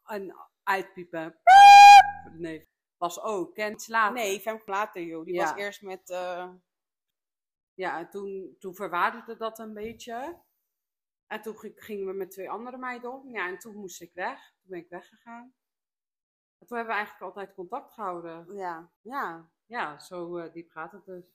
een 0.04 0.33
uitpiepen. 0.63 1.39
Nee, 2.38 2.68
was 2.98 3.21
ook. 3.21 3.56
Kent 3.56 3.88
later. 3.88 4.13
Nee, 4.13 4.39
Femke 4.39 4.71
later, 4.71 5.01
joh. 5.01 5.25
Die 5.25 5.33
Ja. 5.33 5.44
was 5.44 5.56
eerst 5.62 5.81
met... 5.81 6.10
eh, 6.10 6.50
Ja, 7.74 8.00
en 8.00 8.10
toen, 8.10 8.56
toen 8.60 8.75
verwaarderde 8.75 9.38
dat 9.38 9.60
een 9.60 9.74
beetje. 9.74 10.42
En 11.29 11.41
toen 11.41 11.57
ging- 11.57 11.83
gingen 11.83 12.05
we 12.05 12.13
met 12.13 12.31
twee 12.31 12.49
andere 12.49 12.77
meiden 12.77 13.11
om. 13.13 13.29
Ja, 13.29 13.47
en 13.47 13.59
toen 13.59 13.75
moest 13.75 14.01
ik 14.01 14.13
weg. 14.13 14.39
Toen 14.61 14.69
ben 14.69 14.79
ik 14.79 14.89
weggegaan. 14.89 15.53
En 16.57 16.67
toen 16.67 16.77
hebben 16.77 16.95
we 16.95 17.01
eigenlijk 17.01 17.21
altijd 17.35 17.53
contact 17.55 17.93
gehouden. 17.93 18.56
ja, 18.56 18.92
ja. 19.01 19.49
Ja, 19.65 19.99
zo 19.99 20.37
eh, 20.37 20.54
diep 20.54 20.69
gaat 20.69 20.92
het 20.92 21.06
dus. 21.06 21.25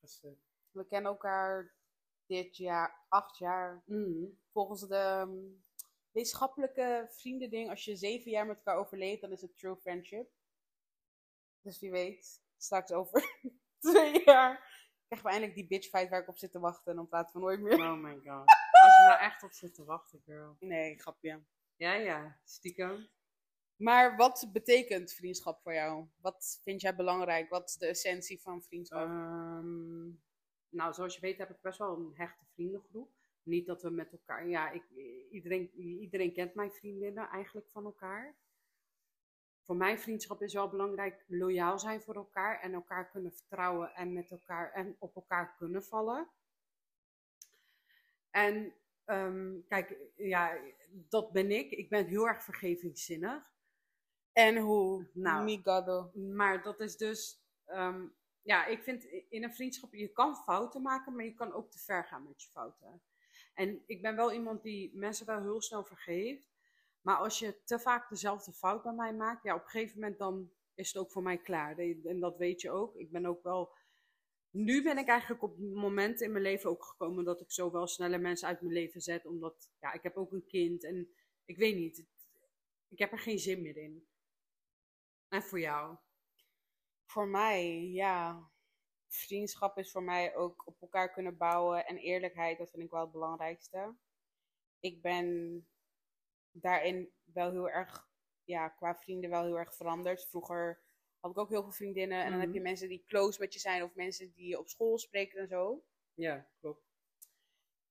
Dus, 0.00 0.24
eh, 0.24 0.30
We 0.70 0.86
kennen 0.86 1.10
elkaar 1.10 1.74
dit 2.26 2.56
jaar, 2.56 3.04
acht 3.08 3.38
jaar. 3.38 3.82
mm. 3.86 4.38
Volgens 4.52 4.80
de 4.88 4.96
ehm, 4.96 5.36
wetenschappelijke 6.10 7.06
vriendending, 7.10 7.70
als 7.70 7.84
je 7.84 7.96
zeven 7.96 8.30
jaar 8.30 8.46
met 8.46 8.56
elkaar 8.56 8.76
overleeft, 8.76 9.20
dan 9.20 9.32
is 9.32 9.40
het 9.40 9.56
true 9.56 9.76
friendship. 9.76 10.30
Dus 11.60 11.80
wie 11.80 11.90
weet, 11.90 12.42
straks 12.56 12.92
over 12.92 13.38
twee 13.90 14.24
jaar 14.24 14.75
krijgen 15.06 15.28
we 15.28 15.32
eindelijk 15.32 15.54
die 15.54 15.66
bitch 15.66 15.88
fight 15.88 16.08
waar 16.08 16.20
ik 16.20 16.28
op 16.28 16.38
zit 16.38 16.52
te 16.52 16.58
wachten. 16.58 16.90
En 16.90 16.96
dan 16.96 17.08
praten 17.08 17.34
we 17.34 17.40
nooit 17.40 17.60
meer. 17.60 17.80
Oh 17.80 18.00
my 18.02 18.14
god. 18.14 18.44
Als 18.82 18.96
je 18.96 19.06
daar 19.08 19.20
echt 19.20 19.42
op 19.42 19.52
zit 19.52 19.74
te 19.74 19.84
wachten, 19.84 20.22
girl. 20.24 20.56
Nee, 20.60 20.98
grapje. 20.98 21.42
Ja, 21.76 21.94
ja, 21.94 22.40
stiekem. 22.44 23.08
Maar 23.76 24.16
wat 24.16 24.48
betekent 24.52 25.12
vriendschap 25.12 25.60
voor 25.62 25.72
jou? 25.72 26.06
Wat 26.20 26.60
vind 26.62 26.80
jij 26.80 26.96
belangrijk? 26.96 27.48
Wat 27.48 27.68
is 27.68 27.76
de 27.76 27.86
essentie 27.86 28.40
van 28.40 28.62
vriendschap? 28.62 29.00
Ehm, 29.00 30.06
nou, 30.68 30.92
zoals 30.92 31.14
je 31.14 31.20
weet 31.20 31.38
heb 31.38 31.50
ik 31.50 31.60
best 31.60 31.78
wel 31.78 31.96
een 31.96 32.12
hechte 32.14 32.44
vriendengroep. 32.52 33.10
Niet 33.42 33.66
dat 33.66 33.82
we 33.82 33.90
met 33.90 34.12
elkaar, 34.12 34.48
ja, 34.48 34.70
ik, 34.70 34.84
iedereen, 35.30 35.74
iedereen 35.74 36.32
kent 36.32 36.54
mijn 36.54 36.72
vriendinnen 36.72 37.28
eigenlijk 37.28 37.68
van 37.70 37.84
elkaar. 37.84 38.36
Voor 39.66 39.76
mij 39.76 39.98
vriendschap 39.98 40.42
is 40.42 40.52
wel 40.52 40.68
belangrijk 40.68 41.24
loyaal 41.26 41.78
zijn 41.78 42.02
voor 42.02 42.14
elkaar 42.14 42.60
en 42.60 42.72
elkaar 42.72 43.10
kunnen 43.10 43.32
vertrouwen 43.32 43.94
en 43.94 44.12
met 44.12 44.30
elkaar 44.30 44.72
en 44.72 44.96
op 44.98 45.16
elkaar 45.16 45.54
kunnen 45.58 45.84
vallen. 45.84 46.28
En 48.30 48.74
ehm, 49.04 49.54
kijk, 49.68 49.96
ja, 50.16 50.58
dat 50.90 51.32
ben 51.32 51.50
ik. 51.50 51.70
Ik 51.70 51.88
ben 51.88 52.06
heel 52.06 52.28
erg 52.28 52.42
vergevingszinnig. 52.42 53.54
en 54.32 54.56
hoe? 54.56 55.06
nou, 55.12 55.44
Migado. 55.44 56.10
Maar 56.14 56.62
dat 56.62 56.80
is 56.80 56.96
dus, 56.96 57.42
ehm, 57.64 58.06
ja, 58.42 58.66
ik 58.66 58.82
vind 58.82 59.04
in 59.28 59.44
een 59.44 59.54
vriendschap, 59.54 59.94
je 59.94 60.08
kan 60.08 60.36
fouten 60.36 60.82
maken, 60.82 61.14
maar 61.14 61.24
je 61.24 61.34
kan 61.34 61.52
ook 61.52 61.70
te 61.70 61.78
ver 61.78 62.04
gaan 62.04 62.24
met 62.24 62.42
je 62.42 62.48
fouten. 62.48 63.02
En 63.54 63.82
ik 63.86 64.02
ben 64.02 64.16
wel 64.16 64.32
iemand 64.32 64.62
die 64.62 64.90
mensen 64.94 65.26
wel 65.26 65.40
heel 65.40 65.62
snel 65.62 65.84
vergeeft. 65.84 66.55
Maar 67.06 67.16
als 67.16 67.38
je 67.38 67.62
te 67.64 67.78
vaak 67.78 68.08
dezelfde 68.08 68.52
fout 68.52 68.82
bij 68.82 68.92
mij 68.92 69.14
maakt, 69.14 69.42
ja, 69.42 69.54
op 69.54 69.62
een 69.62 69.68
gegeven 69.68 70.00
moment 70.00 70.18
dan 70.18 70.50
is 70.74 70.88
het 70.92 71.02
ook 71.02 71.10
voor 71.10 71.22
mij 71.22 71.38
klaar. 71.38 71.78
En 71.78 72.20
dat 72.20 72.36
weet 72.36 72.60
je 72.60 72.70
ook. 72.70 72.96
Ik 72.96 73.10
ben 73.10 73.26
ook 73.26 73.42
wel. 73.42 73.74
Nu 74.50 74.82
ben 74.82 74.98
ik 74.98 75.08
eigenlijk 75.08 75.42
op 75.42 75.58
momenten 75.58 76.26
in 76.26 76.32
mijn 76.32 76.44
leven 76.44 76.70
ook 76.70 76.84
gekomen 76.84 77.24
dat 77.24 77.40
ik 77.40 77.52
zo 77.52 77.70
wel 77.70 77.86
sneller 77.86 78.20
mensen 78.20 78.48
uit 78.48 78.60
mijn 78.60 78.72
leven 78.72 79.00
zet. 79.00 79.26
Omdat, 79.26 79.70
ja, 79.80 79.92
ik 79.92 80.02
heb 80.02 80.16
ook 80.16 80.32
een 80.32 80.46
kind 80.46 80.84
en 80.84 81.08
ik 81.44 81.56
weet 81.56 81.76
niet. 81.76 82.06
ik 82.88 82.98
heb 82.98 83.12
er 83.12 83.18
geen 83.18 83.38
zin 83.38 83.62
meer 83.62 83.76
in. 83.76 84.08
En 85.28 85.42
voor 85.42 85.60
jou? 85.60 85.96
Voor 87.04 87.28
mij, 87.28 87.82
ja. 87.82 88.50
Vriendschap 89.08 89.78
is 89.78 89.90
voor 89.90 90.02
mij 90.02 90.36
ook 90.36 90.66
op 90.66 90.80
elkaar 90.80 91.12
kunnen 91.12 91.36
bouwen. 91.36 91.86
En 91.86 91.96
eerlijkheid, 91.96 92.58
dat 92.58 92.70
vind 92.70 92.82
ik 92.82 92.90
wel 92.90 93.00
het 93.00 93.12
belangrijkste. 93.12 93.96
Ik 94.80 95.02
ben 95.02 95.66
daarin 96.60 97.12
wel 97.24 97.50
heel 97.50 97.68
erg, 97.70 98.08
ja, 98.44 98.68
qua 98.68 98.96
vrienden 98.96 99.30
wel 99.30 99.44
heel 99.44 99.58
erg 99.58 99.74
veranderd. 99.74 100.24
Vroeger 100.28 100.80
had 101.20 101.30
ik 101.30 101.38
ook 101.38 101.48
heel 101.48 101.62
veel 101.62 101.72
vriendinnen. 101.72 102.24
En 102.24 102.30
dan 102.30 102.40
heb 102.40 102.48
je 102.48 102.54
Mhm. 102.60 102.68
mensen 102.68 102.88
die 102.88 103.04
close 103.06 103.40
met 103.40 103.52
je 103.52 103.58
zijn. 103.58 103.82
Of 103.82 103.94
mensen 103.94 104.32
die 104.32 104.48
je 104.48 104.58
op 104.58 104.68
school 104.68 104.98
spreken 104.98 105.40
en 105.40 105.48
zo. 105.48 105.84
Ja, 106.14 106.48
klopt. 106.60 106.84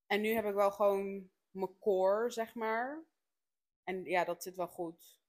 En 0.08 0.22
nu 0.22 0.30
heb 0.30 0.46
ik 0.46 0.54
wel 0.54 0.72
gewoon 0.72 1.30
mijn 1.52 1.80
core, 1.80 2.30
zeg 2.30 2.54
maar. 2.56 3.04
En 3.84 4.04
ja, 4.04 4.24
dat 4.24 4.44
zit 4.44 4.56
wel 4.56 4.68
goed. 4.68 5.20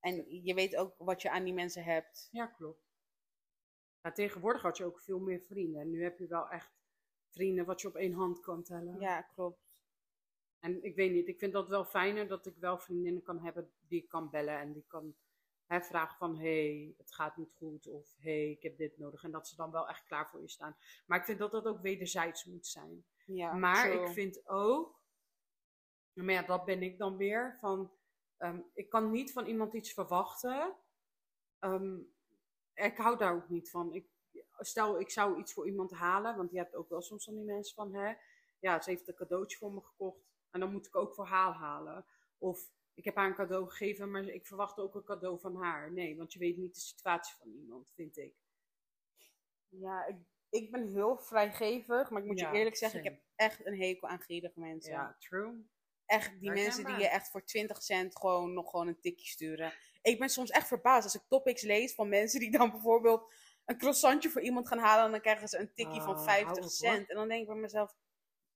En 0.00 0.42
je 0.44 0.54
weet 0.54 0.76
ook 0.76 0.94
wat 0.98 1.22
je 1.22 1.30
aan 1.30 1.44
die 1.44 1.54
mensen 1.54 1.84
hebt. 1.84 2.28
Ja, 2.32 2.46
klopt. 2.46 2.88
Ja, 4.02 4.12
tegenwoordig 4.12 4.62
had 4.62 4.76
je 4.76 4.84
ook 4.84 5.00
veel 5.00 5.18
meer 5.18 5.40
vrienden. 5.40 5.80
En 5.80 5.90
nu 5.90 6.02
heb 6.02 6.18
je 6.18 6.26
wel 6.26 6.48
echt 6.48 6.70
vrienden 7.30 7.64
wat 7.64 7.80
je 7.80 7.88
op 7.88 7.94
één 7.96 8.12
hand 8.12 8.40
kan 8.40 8.62
tellen. 8.62 9.00
Ja, 9.00 9.22
klopt. 9.22 9.69
En 10.60 10.84
ik 10.84 10.94
weet 10.94 11.12
niet, 11.12 11.28
ik 11.28 11.38
vind 11.38 11.52
dat 11.52 11.68
wel 11.68 11.84
fijner 11.84 12.28
dat 12.28 12.46
ik 12.46 12.56
wel 12.56 12.78
vriendinnen 12.78 13.22
kan 13.22 13.38
hebben 13.38 13.70
die 13.88 14.02
ik 14.02 14.08
kan 14.08 14.30
bellen 14.30 14.58
en 14.58 14.72
die 14.72 14.84
kan 14.86 15.14
hè, 15.66 15.80
vragen 15.80 16.16
van 16.16 16.38
hey, 16.38 16.94
het 16.98 17.12
gaat 17.12 17.36
niet 17.36 17.52
goed 17.52 17.86
of 17.86 18.14
hey, 18.18 18.50
ik 18.50 18.62
heb 18.62 18.76
dit 18.76 18.98
nodig. 18.98 19.22
En 19.22 19.30
dat 19.30 19.48
ze 19.48 19.56
dan 19.56 19.70
wel 19.70 19.88
echt 19.88 20.04
klaar 20.04 20.28
voor 20.28 20.40
je 20.40 20.48
staan. 20.48 20.76
Maar 21.06 21.18
ik 21.18 21.24
vind 21.24 21.38
dat 21.38 21.50
dat 21.50 21.66
ook 21.66 21.80
wederzijds 21.80 22.44
moet 22.44 22.66
zijn. 22.66 23.04
Ja, 23.24 23.52
maar 23.52 23.92
ik 23.92 24.08
vind 24.08 24.48
ook, 24.48 25.00
maar 26.12 26.34
ja, 26.34 26.42
dat 26.42 26.64
ben 26.64 26.82
ik 26.82 26.98
dan 26.98 27.16
weer, 27.16 27.56
van 27.60 27.92
ehm, 28.36 28.60
ik 28.74 28.88
kan 28.88 29.10
niet 29.10 29.32
van 29.32 29.46
iemand 29.46 29.74
iets 29.74 29.92
verwachten. 29.92 30.74
Ehm, 31.58 31.98
ik 32.74 32.96
hou 32.96 33.18
daar 33.18 33.34
ook 33.34 33.48
niet 33.48 33.70
van. 33.70 33.94
Ik, 33.94 34.08
stel, 34.58 35.00
ik 35.00 35.10
zou 35.10 35.38
iets 35.38 35.52
voor 35.52 35.66
iemand 35.66 35.90
halen, 35.90 36.36
want 36.36 36.50
je 36.50 36.58
hebt 36.58 36.74
ook 36.74 36.88
wel 36.88 37.02
soms 37.02 37.24
van 37.24 37.34
die 37.34 37.44
mensen 37.44 37.74
van, 37.74 37.94
hè, 37.94 38.14
ja, 38.58 38.80
ze 38.80 38.90
heeft 38.90 39.08
een 39.08 39.14
cadeautje 39.14 39.58
voor 39.58 39.72
me 39.72 39.80
gekocht 39.80 40.29
en 40.50 40.60
dan 40.60 40.72
moet 40.72 40.86
ik 40.86 40.96
ook 40.96 41.14
voor 41.14 41.26
haar 41.26 41.52
halen. 41.52 42.06
Of 42.38 42.70
ik 42.94 43.04
heb 43.04 43.14
haar 43.14 43.26
een 43.26 43.34
cadeau 43.34 43.68
gegeven, 43.68 44.10
maar 44.10 44.24
ik 44.24 44.46
verwacht 44.46 44.78
ook 44.78 44.94
een 44.94 45.04
cadeau 45.04 45.40
van 45.40 45.56
haar. 45.56 45.92
Nee, 45.92 46.16
want 46.16 46.32
je 46.32 46.38
weet 46.38 46.56
niet 46.56 46.74
de 46.74 46.80
situatie 46.80 47.34
van 47.38 47.48
iemand, 47.52 47.90
vind 47.94 48.16
ik. 48.16 48.34
Ja, 49.68 50.06
ik, 50.06 50.16
ik 50.48 50.70
ben 50.70 50.88
heel 50.88 51.18
vrijgevig, 51.18 52.10
maar 52.10 52.20
ik 52.20 52.26
moet 52.26 52.38
Ja, 52.38 52.50
je 52.52 52.58
eerlijk 52.58 52.76
zeggen, 52.76 52.98
ik 52.98 53.04
heb 53.04 53.20
echt 53.36 53.66
een 53.66 53.80
hekel 53.80 54.08
aan 54.08 54.20
gierige 54.20 54.60
mensen. 54.60 54.92
Ja, 54.92 55.16
true. 55.18 55.68
Echt 56.06 56.40
die 56.40 56.50
mensen 56.50 56.84
die 56.84 56.96
je 56.96 57.08
echt 57.08 57.30
voor 57.30 57.44
20 57.44 57.82
cent 57.82 58.18
gewoon 58.18 58.52
nog 58.52 58.70
gewoon 58.70 58.86
een 58.88 59.00
tikje 59.00 59.26
sturen. 59.26 59.72
Ik 60.02 60.18
ben 60.18 60.28
soms 60.28 60.50
echt 60.50 60.66
verbaasd 60.66 61.04
als 61.04 61.14
ik 61.14 61.22
topics 61.28 61.62
lees 61.62 61.94
van 61.94 62.08
mensen 62.08 62.40
die 62.40 62.50
dan 62.50 62.70
bijvoorbeeld 62.70 63.32
een 63.64 63.78
croissantje 63.78 64.30
voor 64.30 64.42
iemand 64.42 64.68
gaan 64.68 64.78
halen 64.78 65.04
en 65.04 65.10
dan 65.10 65.20
krijgen 65.20 65.48
ze 65.48 65.58
een 65.58 65.74
tikje 65.74 65.98
Oh, 66.00 66.04
van 66.04 66.14
hou 66.14 66.24
50 66.28 66.48
op, 66.50 66.56
hoor. 66.60 66.70
cent. 66.70 67.08
En 67.08 67.16
dan 67.16 67.28
denk 67.28 67.40
ik 67.40 67.46
bij 67.46 67.56
mezelf, 67.56 67.96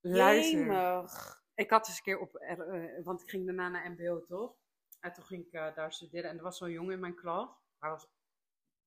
Luister. 0.00 0.58
jemig. 0.58 1.43
Ik 1.54 1.70
had 1.70 1.88
eens 1.88 1.96
een 1.96 2.02
keer 2.02 2.18
op, 2.18 2.34
eh, 2.34 3.04
want 3.04 3.22
ik 3.22 3.30
ging 3.30 3.46
daarna 3.46 3.68
naar 3.68 3.90
MBO 3.90 4.24
toch? 4.24 4.54
En 5.00 5.12
toen 5.12 5.24
ging 5.24 5.46
ik 5.46 5.52
eh, 5.52 5.74
daar 5.74 5.92
studeren 5.92 6.30
en 6.30 6.36
er 6.36 6.42
was 6.42 6.58
zo'n 6.58 6.70
jongen 6.70 6.92
in 6.92 7.00
mijn 7.00 7.14
klas. 7.14 7.48
Hij 7.78 7.90
was, 7.90 8.08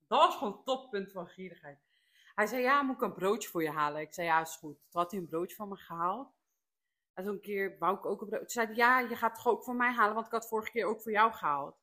dat 0.07 0.19
was 0.19 0.35
gewoon 0.35 0.53
het 0.53 0.65
toppunt 0.65 1.11
van 1.11 1.27
gierigheid. 1.27 1.79
Hij 2.35 2.45
zei, 2.45 2.61
ja, 2.61 2.81
moet 2.81 2.95
ik 2.95 3.01
een 3.01 3.13
broodje 3.13 3.49
voor 3.49 3.63
je 3.63 3.71
halen? 3.71 4.01
Ik 4.01 4.13
zei, 4.13 4.27
ja, 4.27 4.41
is 4.41 4.55
goed. 4.55 4.77
Toen 4.89 5.01
had 5.01 5.11
hij 5.11 5.19
een 5.19 5.27
broodje 5.27 5.55
van 5.55 5.69
me 5.69 5.75
gehaald. 5.75 6.35
En 7.13 7.27
een 7.27 7.41
keer 7.41 7.77
wou 7.79 7.97
ik 7.97 8.05
ook 8.05 8.21
een 8.21 8.27
broodje. 8.27 8.45
Toen 8.45 8.63
zei 8.63 8.65
hij, 8.65 8.75
ja, 8.75 8.99
je 8.99 9.15
gaat 9.15 9.35
toch 9.35 9.47
ook 9.47 9.63
voor 9.63 9.75
mij 9.75 9.91
halen, 9.91 10.13
want 10.13 10.25
ik 10.25 10.31
had 10.31 10.47
vorige 10.47 10.71
keer 10.71 10.85
ook 10.85 11.01
voor 11.01 11.11
jou 11.11 11.33
gehaald. 11.33 11.77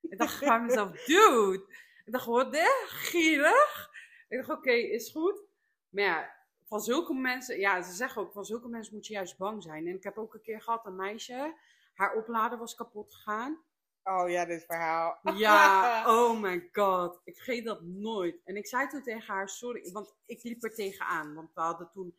Ik 0.00 0.18
dacht 0.18 0.40
bij 0.40 0.60
mezelf, 0.60 0.90
dude. 1.06 1.64
Ik 2.04 2.12
dacht, 2.12 2.26
wat 2.26 2.52
dit? 2.52 2.82
Gierig? 2.86 3.90
Ik 4.28 4.38
dacht, 4.38 4.58
oké, 4.58 4.72
is 4.72 5.10
goed. 5.10 5.42
Maar 5.88 6.04
ja, 6.04 6.41
van 6.72 6.80
zulke 6.80 7.14
mensen, 7.14 7.58
ja, 7.58 7.82
ze 7.82 7.92
zeggen 7.92 8.22
ook, 8.22 8.32
van 8.32 8.44
zulke 8.44 8.68
mensen 8.68 8.94
moet 8.94 9.06
je 9.06 9.12
juist 9.12 9.38
bang 9.38 9.62
zijn. 9.62 9.86
En 9.86 9.94
ik 9.94 10.02
heb 10.02 10.18
ook 10.18 10.34
een 10.34 10.40
keer 10.40 10.62
gehad, 10.62 10.86
een 10.86 10.96
meisje, 10.96 11.54
haar 11.94 12.14
oplader 12.14 12.58
was 12.58 12.74
kapot 12.74 13.14
gegaan. 13.14 13.62
Oh 14.02 14.28
ja, 14.30 14.44
dit 14.44 14.64
verhaal. 14.64 15.18
Ja, 15.34 16.02
oh 16.16 16.40
my 16.40 16.68
god. 16.72 17.20
Ik 17.24 17.34
vergeet 17.34 17.64
dat 17.64 17.82
nooit. 17.82 18.40
En 18.44 18.56
ik 18.56 18.66
zei 18.66 18.88
toen 18.88 19.02
tegen 19.02 19.34
haar, 19.34 19.48
sorry, 19.48 19.92
want 19.92 20.14
ik 20.26 20.42
liep 20.42 20.62
er 20.62 20.74
tegenaan. 20.74 21.34
Want 21.34 21.54
we 21.54 21.60
hadden 21.60 21.90
toen 21.92 22.16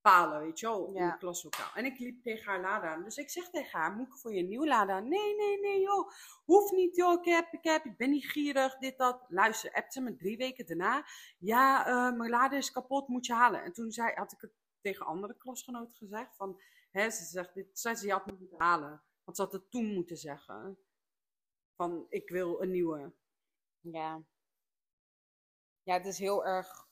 palen, 0.00 0.40
weet 0.40 0.58
je 0.60 0.66
wel, 0.66 0.86
in 0.86 0.92
Ja. 0.92 1.10
het 1.10 1.18
klaslokaal. 1.18 1.74
En 1.74 1.84
ik 1.84 1.98
liep 1.98 2.22
tegen 2.22 2.44
haar 2.44 2.60
lade 2.60 2.86
aan. 2.86 3.02
Dus 3.04 3.16
ik 3.16 3.30
zeg 3.30 3.50
tegen 3.50 3.78
haar, 3.78 3.92
moet 3.92 4.06
ik 4.06 4.12
voor 4.18 4.34
je 4.34 4.40
een 4.40 4.48
nieuw 4.48 4.66
lade 4.66 4.92
aan? 4.92 5.08
Nee, 5.08 5.36
nee, 5.36 5.60
nee, 5.60 5.80
joh. 5.80 6.10
Hoeft 6.44 6.72
niet, 6.72 6.96
joh. 6.96 7.18
Ik 7.18 7.24
heb, 7.24 7.52
ik 7.52 7.64
heb, 7.64 7.84
ik 7.84 7.96
ben 7.96 8.10
niet 8.10 8.26
gierig, 8.30 8.78
dit, 8.78 8.98
dat. 8.98 9.24
Luister, 9.28 9.72
appt 9.72 9.92
ze 9.92 10.00
me 10.00 10.16
drie 10.16 10.36
weken 10.36 10.66
daarna. 10.66 11.06
Ja, 11.38 11.86
eh, 11.86 12.16
mijn 12.16 12.30
lade 12.30 12.56
is 12.56 12.70
kapot, 12.72 13.08
moet 13.08 13.26
je 13.26 13.32
halen. 13.34 13.62
En 13.62 13.72
toen 13.72 13.90
zei, 13.90 14.14
had 14.14 14.32
ik 14.32 14.40
het 14.40 14.52
tegen 14.80 15.06
andere 15.06 15.36
klasgenoten 15.36 15.96
gezegd. 15.96 16.36
Van, 16.36 16.60
hè, 16.90 17.10
ze 17.10 17.24
zegt, 17.24 17.54
dit 17.54 17.78
zei 17.78 17.94
ze, 17.94 18.06
je 18.06 18.12
had 18.12 18.24
het 18.24 18.38
moeten 18.38 18.60
halen. 18.60 19.02
Want 19.24 19.36
ze 19.36 19.42
had 19.42 19.52
het 19.52 19.70
toen 19.70 19.94
moeten 19.94 20.16
zeggen. 20.16 20.78
Van, 21.76 22.06
ik 22.08 22.28
wil 22.28 22.62
een 22.62 22.70
nieuwe. 22.70 23.12
Ja. 23.80 24.22
Ja, 25.82 25.94
het 25.94 26.06
is 26.06 26.18
heel 26.18 26.44
erg 26.46 26.88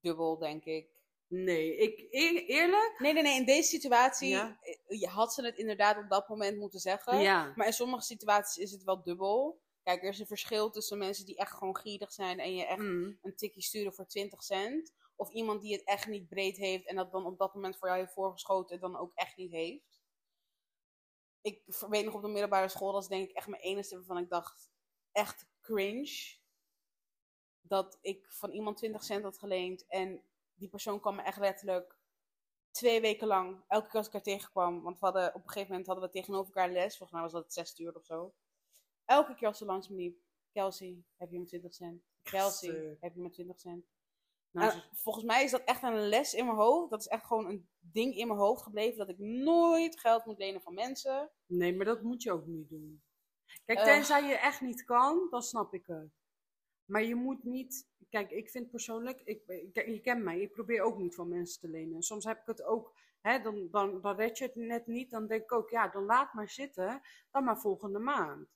dubbel, 0.00 0.38
denk 0.38 0.64
ik. 0.64 0.91
Nee, 1.34 1.76
ik, 1.76 2.06
eerlijk? 2.48 2.94
Nee, 2.98 3.12
nee, 3.12 3.22
nee. 3.22 3.36
In 3.36 3.44
deze 3.44 3.68
situatie 3.68 4.28
Ja. 4.28 4.58
eh, 4.60 5.00
je 5.00 5.06
had 5.06 5.34
ze 5.34 5.44
het 5.44 5.56
inderdaad 5.56 5.96
op 5.98 6.08
dat 6.10 6.28
moment 6.28 6.58
moeten 6.58 6.80
zeggen. 6.80 7.20
Ja. 7.20 7.52
Maar 7.56 7.66
in 7.66 7.72
sommige 7.72 8.02
situaties 8.02 8.62
is 8.62 8.70
het 8.70 8.82
wel 8.82 9.02
dubbel. 9.02 9.60
Kijk, 9.82 10.02
er 10.02 10.08
is 10.08 10.18
een 10.18 10.26
verschil 10.26 10.70
tussen 10.70 10.98
mensen 10.98 11.24
die 11.26 11.36
echt 11.36 11.52
gewoon 11.52 11.76
gierig 11.76 12.12
zijn 12.12 12.38
en 12.38 12.54
je 12.54 12.66
echt 12.66 12.78
Mm. 12.78 13.18
een 13.22 13.36
tikje 13.36 13.62
sturen 13.62 13.94
voor 13.94 14.06
20 14.06 14.42
cent. 14.42 14.92
Of 15.16 15.30
iemand 15.30 15.62
die 15.62 15.72
het 15.72 15.84
echt 15.84 16.06
niet 16.06 16.28
breed 16.28 16.56
heeft 16.56 16.86
en 16.86 16.96
dat 16.96 17.12
dan 17.12 17.26
op 17.26 17.38
dat 17.38 17.54
moment 17.54 17.76
voor 17.78 17.88
jou 17.88 18.00
heeft 18.00 18.12
voorgeschoten 18.12 18.74
en 18.74 18.80
dan 18.80 18.96
ook 18.96 19.12
echt 19.14 19.36
niet 19.36 19.50
heeft. 19.50 20.00
Ik 21.40 21.62
weet 21.88 22.04
nog 22.04 22.14
op 22.14 22.22
de 22.22 22.28
middelbare 22.28 22.68
school, 22.68 22.92
dat 22.92 23.02
is 23.02 23.08
denk 23.08 23.28
ik 23.30 23.36
echt 23.36 23.46
mijn 23.46 23.62
enige 23.62 23.94
waarvan 23.96 24.18
ik 24.18 24.28
dacht, 24.28 24.70
echt 25.12 25.46
cringe. 25.60 26.36
Dat 27.60 27.98
ik 28.00 28.26
van 28.28 28.50
iemand 28.50 28.76
20 28.76 29.04
cent 29.04 29.22
had 29.22 29.38
geleend 29.38 29.86
en 29.86 30.22
die 30.62 30.70
persoon 30.70 31.00
kwam 31.00 31.14
me 31.16 31.22
echt 31.22 31.38
letterlijk 31.38 31.96
twee 32.70 33.00
weken 33.00 33.26
lang, 33.26 33.64
elke 33.68 33.86
keer 33.88 33.96
als 33.96 34.06
ik 34.06 34.12
haar 34.12 34.22
tegenkwam, 34.22 34.82
want 34.82 34.98
we 34.98 35.04
hadden, 35.04 35.28
op 35.28 35.42
een 35.42 35.48
gegeven 35.50 35.68
moment 35.70 35.86
hadden 35.86 36.04
we 36.04 36.10
tegenover 36.10 36.46
elkaar 36.54 36.70
les, 36.72 36.96
volgens 36.96 37.10
mij 37.10 37.20
was 37.20 37.32
dat 37.32 37.52
zes 37.52 37.78
uur 37.78 37.94
of 37.96 38.04
zo. 38.04 38.34
Elke 39.04 39.34
keer 39.34 39.48
als 39.48 39.58
ze 39.58 39.64
langs 39.64 39.88
me 39.88 39.96
liep, 39.96 40.18
Kelsey, 40.52 41.04
heb 41.16 41.30
je 41.30 41.38
me 41.38 41.44
20 41.44 41.74
cent? 41.74 42.02
Kelsey, 42.22 42.96
heb 43.00 43.14
je 43.14 43.20
me 43.20 43.30
20 43.30 43.60
cent? 43.60 43.84
Nou, 44.50 44.72
En 44.72 44.82
volgens 44.92 45.24
mij 45.24 45.44
is 45.44 45.50
dat 45.50 45.64
echt 45.64 45.82
een 45.82 46.08
les 46.08 46.34
in 46.34 46.44
mijn 46.46 46.56
hoofd. 46.58 46.90
Dat 46.90 47.00
is 47.00 47.06
echt 47.06 47.24
gewoon 47.26 47.46
een 47.46 47.68
ding 47.78 48.16
in 48.16 48.26
mijn 48.26 48.38
hoofd 48.38 48.62
gebleven. 48.62 48.98
Dat 48.98 49.08
ik 49.08 49.18
nooit 49.18 50.00
geld 50.00 50.24
moet 50.24 50.38
lenen 50.38 50.62
van 50.62 50.74
mensen. 50.74 51.30
nee, 51.46 51.76
maar 51.76 51.86
dat 51.86 52.02
moet 52.02 52.22
je 52.22 52.32
ook 52.32 52.46
niet 52.46 52.68
doen. 52.68 53.02
Kijk, 53.64 53.78
Eh. 53.78 53.84
tenzij 53.84 54.22
je 54.28 54.34
echt 54.34 54.60
niet 54.60 54.84
kan, 54.84 55.26
dan 55.30 55.42
snap 55.42 55.74
ik 55.74 55.86
het. 55.86 56.10
Maar 56.84 57.02
je 57.02 57.14
moet 57.14 57.44
niet. 57.44 57.88
Kijk, 58.12 58.30
ik 58.30 58.50
vind 58.50 58.70
persoonlijk, 58.70 59.20
ik, 59.24 59.46
kijk, 59.72 59.86
je 59.86 60.00
kent 60.00 60.22
mij, 60.22 60.40
ik 60.40 60.52
probeer 60.52 60.82
ook 60.82 60.98
niet 60.98 61.14
van 61.14 61.28
mensen 61.28 61.60
te 61.60 61.68
lenen. 61.68 62.02
Soms 62.02 62.24
heb 62.24 62.38
ik 62.38 62.46
het 62.46 62.62
ook, 62.62 62.94
hè, 63.20 63.40
dan, 63.40 63.68
dan, 63.70 64.00
dan 64.00 64.16
red 64.16 64.38
je 64.38 64.44
het 64.44 64.54
net 64.54 64.86
niet. 64.86 65.10
Dan 65.10 65.26
denk 65.26 65.42
ik 65.42 65.52
ook, 65.52 65.70
ja, 65.70 65.88
dan 65.88 66.04
laat 66.04 66.32
maar 66.34 66.48
zitten, 66.48 67.02
dan 67.30 67.44
maar 67.44 67.60
volgende 67.60 67.98
maand. 67.98 68.48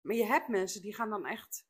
Maar 0.00 0.14
je 0.14 0.24
hebt 0.24 0.48
mensen 0.48 0.82
die 0.82 0.94
gaan 0.94 1.10
dan 1.10 1.26
echt 1.26 1.66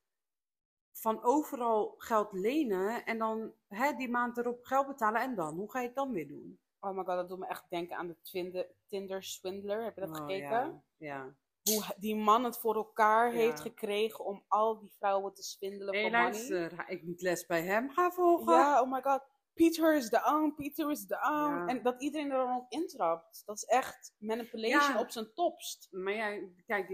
van 0.91 1.23
overal 1.23 1.95
geld 1.97 2.33
lenen 2.33 3.05
en 3.05 3.17
dan 3.17 3.53
hè, 3.67 3.93
die 3.93 4.09
maand 4.09 4.37
erop 4.37 4.65
geld 4.65 4.87
betalen 4.87 5.21
en 5.21 5.35
dan, 5.35 5.55
hoe 5.55 5.71
ga 5.71 5.79
je 5.79 5.87
het 5.87 5.95
dan 5.95 6.11
weer 6.11 6.27
doen? 6.27 6.59
Oh 6.79 6.89
my 6.89 7.03
god, 7.03 7.15
dat 7.15 7.29
doet 7.29 7.39
me 7.39 7.47
echt 7.47 7.69
denken 7.69 7.97
aan 7.97 8.07
de 8.07 8.21
Twinde- 8.21 8.73
Tinder 8.87 9.23
Swindler. 9.23 9.83
Heb 9.83 9.95
je 9.95 10.01
dat 10.01 10.09
Oh, 10.09 10.15
gekeken? 10.15 10.47
ja, 10.47 10.83
ja. 10.97 11.35
Hoe 11.67 11.83
die 11.97 12.15
man 12.15 12.43
het 12.43 12.57
voor 12.59 12.75
elkaar 12.75 13.31
Ja. 13.33 13.37
heeft 13.39 13.59
gekregen 13.59 14.25
om 14.25 14.43
al 14.47 14.79
die 14.79 14.91
vrouwen 14.97 15.33
te 15.33 15.43
swindelen 15.43 15.93
Nee, 15.93 16.01
voor 16.01 16.11
money. 16.11 16.31
luister, 16.31 16.83
ik 16.89 17.03
moet 17.03 17.21
les 17.21 17.45
bij 17.45 17.61
hem 17.63 17.89
gaan 17.89 18.11
volgen. 18.11 18.53
Ja, 18.53 18.81
oh 18.81 18.91
my 18.91 19.01
god. 19.01 19.21
Peter 19.53 19.95
is 19.95 20.09
de 20.09 20.21
aan, 20.21 20.55
Peter 20.55 20.91
is 20.91 21.05
de 21.05 21.19
aan. 21.19 21.55
Ja. 21.55 21.65
En 21.67 21.83
dat 21.83 22.01
iedereen 22.01 22.31
er 22.31 22.37
dan 22.37 22.55
ook 22.55 22.69
intrapt. 22.71 23.41
Dat 23.45 23.55
is 23.55 23.63
echt 23.63 24.13
manipulation 24.17 24.93
Ja. 24.93 24.99
op 24.99 25.11
zijn 25.11 25.33
topst. 25.33 25.87
Maar 25.91 26.13
ja, 26.13 26.47
kijk, 26.65 26.87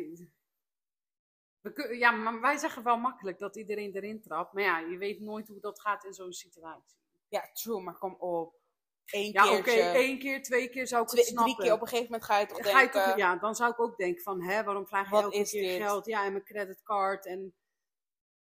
we 1.61 1.97
ja, 1.97 2.11
maar 2.11 2.41
wij 2.41 2.57
zeggen 2.57 2.83
wel 2.83 2.97
makkelijk 2.97 3.39
dat 3.39 3.55
iedereen 3.55 3.95
erin 3.95 4.21
trapt. 4.21 4.53
Maar 4.53 4.63
ja, 4.63 4.79
je 4.79 4.97
weet 4.97 5.19
nooit 5.19 5.47
hoe 5.47 5.59
dat 5.59 5.81
gaat 5.81 6.03
in 6.03 6.13
zo'n 6.13 6.31
situatie. 6.33 6.97
Ja, 7.27 7.49
true, 7.53 7.81
maar 7.81 7.97
kom 7.97 8.15
op. 8.15 8.61
Eén 9.05 9.31
Ja, 9.31 9.51
oké, 9.51 9.61
keertje. 9.61 9.81
één 9.81 10.19
keer, 10.19 10.43
twee 10.43 10.69
keer 10.69 10.87
zou 10.87 11.01
ik 11.03 11.07
twee, 11.07 11.21
het 11.21 11.29
snappen. 11.29 11.53
drie 11.53 11.65
keer 11.65 11.75
op 11.75 11.81
een 11.81 11.87
gegeven 11.87 12.11
moment 12.11 12.29
ga 12.29 12.39
je 12.39 12.45
toch 12.45 12.57
Ga 12.57 12.69
je 12.69 12.75
denken... 12.75 13.03
toch, 13.05 13.17
ja, 13.17 13.35
dan 13.35 13.55
zou 13.55 13.71
ik 13.71 13.79
ook 13.79 13.97
denken 13.97 14.23
van, 14.23 14.41
hè, 14.41 14.63
waarom 14.63 14.87
vraag 14.87 15.09
je 15.09 15.15
elke 15.15 15.43
keer 15.43 15.61
dit? 15.67 15.81
geld? 15.81 16.05
Ja, 16.05 16.25
en 16.25 16.31
mijn 16.31 16.43
creditcard 16.43 17.25
en... 17.25 17.55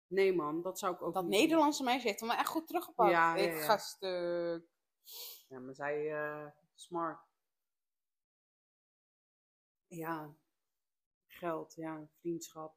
Nee 0.07 0.33
man, 0.35 0.62
dat 0.62 0.79
zou 0.79 0.95
ik 0.95 1.02
ook 1.02 1.14
Dat 1.14 1.23
niet 1.23 1.33
doen. 1.33 1.40
Nederlandse 1.40 1.83
meisje 1.83 2.07
heeft 2.07 2.21
hem 2.21 2.29
wel 2.29 2.38
echt 2.38 2.49
goed 2.49 2.67
teruggepakt. 2.67 3.11
Ja, 3.11 3.37
ja, 3.37 3.43
Ik 3.43 3.52
ja. 3.57 3.61
ga 3.62 3.76
stuk. 3.79 4.64
Ja, 5.49 5.59
maar 5.59 5.75
zij, 5.75 6.12
eh, 6.12 6.47
smart. 6.75 7.21
Ja, 9.87 10.35
geld, 11.26 11.75
ja, 11.75 12.09
vriendschap. 12.21 12.75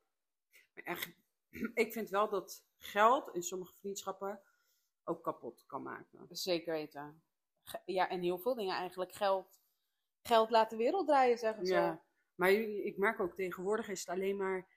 Maar 0.74 0.84
echt, 0.84 1.12
ik 1.74 1.94
vind 1.94 2.10
wel 2.10 2.30
dat 2.30 2.66
geld 2.78 3.36
in 3.36 3.44
sommige 3.44 3.74
vriendschappen 3.80 4.42
ook 5.04 5.24
kapot 5.24 5.64
kan 5.66 5.84
maken. 5.84 6.28
Zeker 6.30 6.74
weten. 6.74 7.24
Ja, 7.86 8.10
en 8.10 8.22
heel 8.22 8.38
veel 8.38 8.56
dingen 8.56 8.76
eigenlijk. 8.76 9.14
Geld, 9.14 9.60
geld 10.22 10.50
laat 10.50 10.70
de 10.70 10.76
wereld 10.76 11.08
draaien, 11.08 11.38
zeggen 11.38 11.66
ze. 11.66 11.74
Ja, 11.74 12.04
maar 12.36 12.52
ik 12.52 12.98
merk 12.98 13.20
ook 13.20 13.36
tegenwoordig 13.36 13.90
is 13.90 14.00
het 14.00 14.10
alleen 14.10 14.38
maar, 14.38 14.68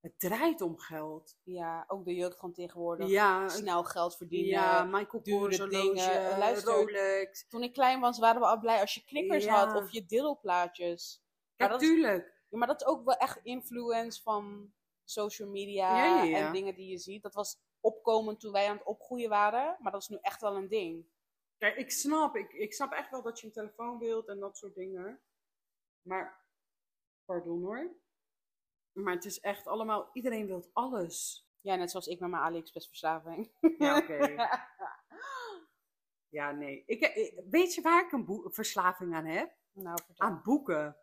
het 0.00 0.18
draait 0.18 0.60
om 0.60 0.78
geld. 0.78 1.36
Ja, 1.42 1.84
ook 1.86 2.04
de 2.04 2.14
jeugd 2.14 2.38
van 2.38 2.52
tegenwoordig. 2.52 3.08
Ja, 3.08 3.48
Snel 3.48 3.84
geld 3.84 4.16
verdienen. 4.16 4.50
ja 4.50 4.84
Michael 4.84 5.22
Kors 5.22 5.56
dingen. 5.56 6.30
Eh, 6.30 6.38
luister. 6.38 6.72
Rolex. 6.74 7.48
Toen 7.48 7.62
ik 7.62 7.72
klein 7.72 8.00
was, 8.00 8.18
waren 8.18 8.40
we 8.40 8.46
al 8.46 8.58
blij 8.58 8.80
als 8.80 8.94
je 8.94 9.04
knikkers 9.04 9.44
Ja. 9.44 9.66
had 9.66 9.82
of 9.82 9.90
je 9.90 10.06
dildoplaatjes. 10.06 11.22
Maar 11.56 11.68
Kijk, 11.68 11.70
dat 11.70 11.82
is- 11.82 11.88
tuurlijk. 11.88 12.38
Ja, 12.48 12.58
maar 12.58 12.66
dat 12.68 12.80
is 12.80 12.86
ook 12.86 13.04
wel 13.04 13.16
echt 13.16 13.40
influence 13.42 14.22
van 14.22 14.72
social 15.04 15.48
media 15.48 15.96
Ja, 15.96 16.04
ja, 16.16 16.22
ja. 16.22 16.46
en 16.46 16.52
dingen 16.52 16.74
die 16.74 16.90
je 16.90 16.98
ziet. 16.98 17.22
Dat 17.22 17.34
was 17.34 17.58
opkomend 17.80 18.40
toen 18.40 18.52
wij 18.52 18.68
aan 18.68 18.76
het 18.76 18.86
opgroeien 18.86 19.28
waren, 19.28 19.76
maar 19.80 19.92
dat 19.92 20.00
is 20.00 20.08
nu 20.08 20.18
echt 20.20 20.40
wel 20.40 20.56
een 20.56 20.68
ding. 20.68 21.06
Kijk, 21.60 21.76
ik 21.76 21.90
snap, 21.90 22.36
ik, 22.36 22.52
ik 22.52 22.72
snap 22.74 22.92
echt 22.92 23.10
wel 23.10 23.22
dat 23.22 23.40
je 23.40 23.46
een 23.46 23.52
telefoon 23.52 23.98
wilt 23.98 24.28
en 24.28 24.38
dat 24.38 24.56
soort 24.56 24.74
dingen. 24.74 25.20
Maar, 26.02 26.44
pardon 27.24 27.62
hoor. 27.62 27.96
Maar 28.92 29.14
het 29.14 29.24
is 29.24 29.40
echt 29.40 29.66
allemaal, 29.66 30.10
iedereen 30.12 30.46
wil 30.46 30.70
alles. 30.72 31.48
Ja, 31.60 31.74
net 31.74 31.90
zoals 31.90 32.06
ik 32.06 32.20
met 32.20 32.30
mijn 32.30 32.42
AliExpress 32.42 32.86
verslaving. 32.88 33.52
Ja, 33.78 33.96
oké. 34.00 34.34
Ja, 36.28 36.50
nee. 36.50 36.82
Ik, 36.86 37.00
ik- 37.00 37.42
weet 37.50 37.74
je 37.74 37.80
waar 37.80 38.04
ik 38.04 38.12
een 38.12 38.46
verslaving 38.52 39.14
aan 39.14 39.26
heb? 39.26 39.58
nou, 39.72 39.98
vertel. 40.04 40.26
Aan 40.26 40.42
boeken. 40.42 40.96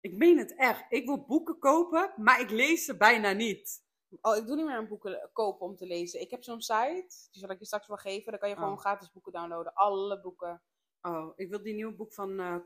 Ik 0.00 0.16
meen 0.16 0.38
het 0.38 0.54
echt. 0.56 0.84
Ik 0.92 1.06
wil 1.06 1.24
boeken 1.24 1.58
kopen, 1.58 2.12
maar 2.16 2.40
ik 2.40 2.50
lees 2.50 2.84
ze 2.84 2.96
bijna 2.96 3.32
niet. 3.32 3.85
Oh, 4.20 4.36
ik 4.36 4.46
doe 4.46 4.56
niet 4.56 4.66
meer 4.66 4.76
een 4.78 4.88
boeken 4.88 5.30
kopen 5.32 5.66
om 5.66 5.76
te 5.76 5.86
lezen. 5.86 6.20
Ik 6.20 6.30
heb 6.30 6.42
zo'n 6.44 6.60
site, 6.62 7.28
die 7.30 7.40
zal 7.40 7.50
ik 7.50 7.58
je 7.58 7.64
straks 7.66 7.86
wel 7.86 7.96
geven. 7.96 8.30
Dan 8.30 8.40
kan 8.40 8.48
je 8.48 8.54
gewoon 8.54 8.72
Oh. 8.72 8.78
gratis 8.78 9.12
boeken 9.12 9.32
downloaden. 9.32 9.74
Alle 9.74 10.20
boeken. 10.20 10.62
Oh, 11.02 11.32
ik 11.36 11.48
wil 11.48 11.62
die 11.62 11.74
nieuwe 11.74 11.92
boek 11.94 12.12
van. 12.12 12.40
eh, 12.40 12.56